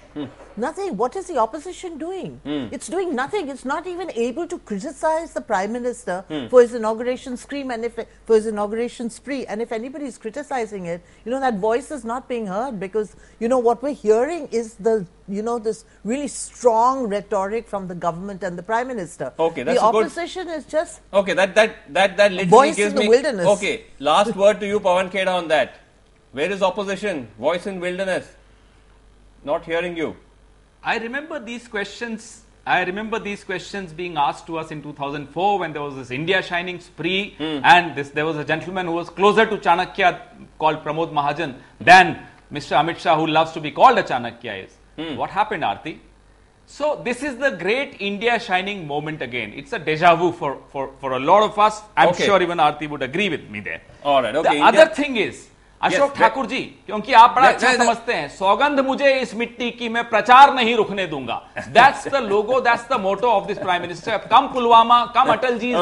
Nothing. 0.56 0.96
What 0.96 1.18
is 1.18 1.28
the 1.28 1.38
opposition 1.38 1.98
doing? 1.98 2.40
It's 2.46 2.88
doing 2.88 3.14
nothing. 3.14 3.50
It's 3.50 3.66
not 3.66 3.88
even 3.88 4.10
able 4.28 4.48
to 4.54 4.58
criticize 4.60 5.34
the 5.34 5.42
Prime 5.42 5.74
Minister 5.74 6.24
for 6.50 6.62
his 6.62 6.74
inauguration 6.74 7.36
scream 7.36 7.72
and 7.72 7.84
if 7.84 8.00
for 8.26 8.36
his 8.36 8.48
inauguration 8.48 9.10
spree. 9.10 9.46
And 9.46 9.62
if 9.62 9.74
anybody 9.74 10.06
is 10.06 10.18
criticizing 10.18 10.86
it, 10.86 11.02
you 11.26 11.32
know, 11.32 11.42
that 11.42 11.56
voice 11.56 11.92
is 11.92 12.06
not 12.06 12.30
being 12.30 12.48
heard 12.48 12.80
because, 12.80 13.16
you 13.42 13.50
know, 13.50 13.60
what 13.60 13.84
we're 13.84 14.00
hearing 14.08 14.48
is 14.62 14.76
the, 14.76 15.06
you 15.28 15.42
know, 15.42 15.60
this 15.60 15.86
really 16.04 16.28
strong 16.28 17.08
rhetoric 17.08 17.68
from 17.68 17.88
the 17.88 17.96
government 17.96 18.44
and 18.44 18.58
the 18.58 18.64
Prime 18.64 18.88
Minister. 18.88 19.34
Okay, 19.38 19.64
that's 19.64 19.80
the 19.80 19.88
a 19.88 19.92
good- 19.92 20.06
opposition 20.06 20.48
is 20.50 20.66
just 20.66 21.02
Okay, 21.14 21.34
that 21.34 21.56
that 21.56 21.94
that 21.94 22.18
that 22.18 22.32
literally 22.32 22.50
voice 22.50 22.76
gives 22.76 22.92
in 22.92 22.96
the 22.96 23.02
me. 23.02 23.10
wilderness. 23.10 23.46
Okay, 23.48 23.86
last 24.00 24.36
word 24.44 24.60
to 24.62 24.68
you, 24.68 24.80
Pawan 24.80 25.12
Kheda, 25.12 25.34
on 25.34 25.48
that. 25.50 25.80
Where 26.32 26.52
is 26.52 26.62
opposition? 26.62 27.28
Voice 27.40 27.68
in 27.68 27.80
wilderness. 27.80 28.34
Not 29.44 29.66
hearing 29.66 29.96
you. 29.98 30.16
I 30.84 30.98
remember 30.98 31.40
these 31.40 31.68
questions. 31.68 32.44
I 32.66 32.84
remember 32.84 33.18
these 33.18 33.46
questions 33.46 33.94
being 33.94 34.18
asked 34.18 34.46
to 34.48 34.58
us 34.58 34.72
in 34.72 34.82
2004 34.84 35.60
when 35.60 35.72
there 35.72 35.82
was 35.82 35.96
this 35.96 36.12
India 36.12 36.42
shining 36.42 36.82
spree, 36.82 37.34
hmm. 37.38 37.62
and 37.64 37.96
this, 37.96 38.10
there 38.10 38.26
was 38.26 38.36
a 38.36 38.44
gentleman 38.44 38.88
who 38.88 38.92
was 38.92 39.10
closer 39.10 39.46
to 39.46 39.58
Chanakya 39.58 40.20
called 40.60 40.84
Pramod 40.84 41.14
Mahajan 41.14 41.56
than 41.80 42.28
Mr. 42.52 42.76
Amit 42.78 42.98
Shah, 42.98 43.16
who 43.18 43.26
loves 43.26 43.54
to 43.54 43.62
be 43.62 43.72
called 43.72 43.98
a 43.98 44.04
Chanakya, 44.04 44.66
is. 44.66 44.74
Hmm. 44.98 45.16
What 45.16 45.30
happened, 45.30 45.64
Aarti? 45.64 46.00
So 46.66 47.02
this 47.04 47.24
is 47.24 47.38
the 47.38 47.52
great 47.52 47.98
India 48.02 48.40
shining 48.40 48.86
moment 48.88 49.22
again. 49.22 49.54
It's 49.56 49.72
a 49.74 49.80
deja 49.80 50.16
vu 50.16 50.32
for, 50.34 50.58
for, 50.70 50.92
for 51.00 51.14
a 51.14 51.20
lot 51.20 51.44
of 51.44 51.58
us. 51.58 51.82
I'm 51.96 52.10
Okay. 52.10 52.26
sure 52.26 52.42
even 52.42 52.58
Aarti 52.58 52.90
would 52.90 53.02
agree 53.04 53.30
with 53.30 53.50
me 53.50 53.62
there. 53.62 53.82
All 54.04 54.22
right, 54.22 54.36
okay, 54.36 54.50
The 54.50 54.56
India- 54.56 54.82
other 54.84 54.94
thing 54.94 55.16
is, 55.18 55.48
Ashok 55.82 56.14
Thakur 56.18 56.46
ji 56.46 56.60
क्योंकि 56.86 57.14
आप 57.14 57.34
बड़ा 57.36 57.48
अच्छा 57.48 57.72
समझते 57.74 58.14
हैं 58.14 58.28
सौगंध 58.30 58.80
मुझे 58.86 59.10
इस 59.16 59.34
मिट्टी 59.38 59.70
की 59.72 59.90
मैं 59.90 60.04
प्रचार 60.10 60.54
नहीं 60.54 60.76
रुकने 60.76 61.06
दूँगा। 61.08 61.36
That's 61.70 62.08
the 62.08 62.22
logo 62.24 62.60
that's 62.62 62.86
the 62.92 63.00
motto 63.02 63.28
of 63.30 63.44
this 63.48 63.58
prime 63.58 63.82
minister 63.82 64.18
cum 64.32 64.48
Pulwama 64.54 65.00
cum 65.16 65.32
Atal 65.34 65.58
ji 65.58 65.74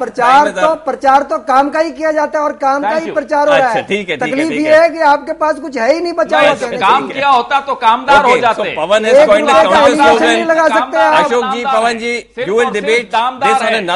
प्रचार 0.00 0.50
तो 0.50 0.74
प्रचार 0.84 1.22
तो 1.24 1.38
काम 1.48 1.70
का 1.70 1.80
ही 1.80 1.90
किया 1.92 2.12
जाता 2.12 2.38
है 2.38 2.44
और 2.44 2.52
काम 2.60 2.82
का 2.82 2.96
ही 2.96 3.10
प्रचार 3.10 3.48
हो 3.48 3.54
रहा 3.54 3.70
है। 3.70 3.82
ठीक 3.88 4.10
है 4.10 4.16
तकलीफ़ 4.18 4.52
ये 4.52 4.76
है। 4.76 4.88
कि 4.90 5.00
आपके 5.06 5.32
पास 5.42 5.58
कुछ 5.60 5.76
है 5.78 5.92
ही 5.92 6.00
नहीं 6.00 6.12
बचा 6.12 6.54
तो 6.54 6.68
काम 6.78 7.08
किया 7.08 7.28
होता 7.30 7.60
तो 7.62 7.74
कामदार 7.82 8.24
हो 8.26 8.36
जाते। 8.38 8.74
पवन 8.76 9.06
लगा 10.46 10.68
सकते 10.68 10.98
हैं 10.98 11.10
Ashok 11.18 11.44
ji 11.54 11.64
Pavan 11.66 11.98
ji 11.98 12.14
you 12.46 12.58
will 12.58 12.70
debate 12.70 13.04
this 13.44 13.62
on 13.64 13.86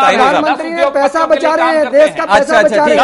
प्रधानमंत्री 0.00 0.70
ने 0.70 0.90
पैसा 0.92 1.26
बचा 1.26 1.54
रहे 1.54 1.68
देश 1.90 2.14
का 2.16 2.24
पैसा 2.26 2.62
बचा 2.62 2.84
रहे 2.84 2.96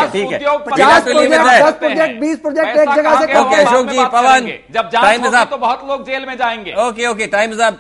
पचास 0.67 1.03
प्रोजेक्ट 1.03 1.79
प्रोजेक्ट 1.79 2.21
बीस 2.21 2.39
प्रोजेक्ट 2.47 2.79
एक 2.79 2.89
जगह 2.97 3.13
से 3.21 3.25
अशोक 3.63 3.85
जी 3.91 4.05
पवन 4.15 4.49
जब 4.79 4.91
टाइम 4.93 5.19
तो 5.45 5.57
बहुत 5.57 5.81
लोग 5.89 5.99
जेल 6.07 6.27
में 6.27 6.37
जाएँगे 6.39 6.73
okay 6.87 7.07
okay 7.07 7.27
time 7.37 7.49
is 7.53 7.63
up 7.63 7.75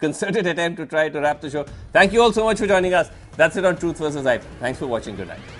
concerted 0.00 0.46
attempt 0.46 0.76
to 0.78 0.86
try 0.86 1.08
to 1.08 1.20
wrap 1.20 1.40
the 1.40 1.50
show 1.50 1.64
thank 1.92 2.12
you 2.12 2.22
all 2.22 2.32
so 2.32 2.44
much 2.44 2.58
for 2.58 2.68
joining 2.68 2.94
us 2.94 3.10
that's 3.36 3.56
it 3.56 3.64
on 3.64 3.76
truth 3.76 3.98
vs. 3.98 4.24
hype 4.24 4.44
thanks 4.60 4.78
for 4.78 4.86
watching 4.86 5.16
good 5.16 5.26
night 5.26 5.57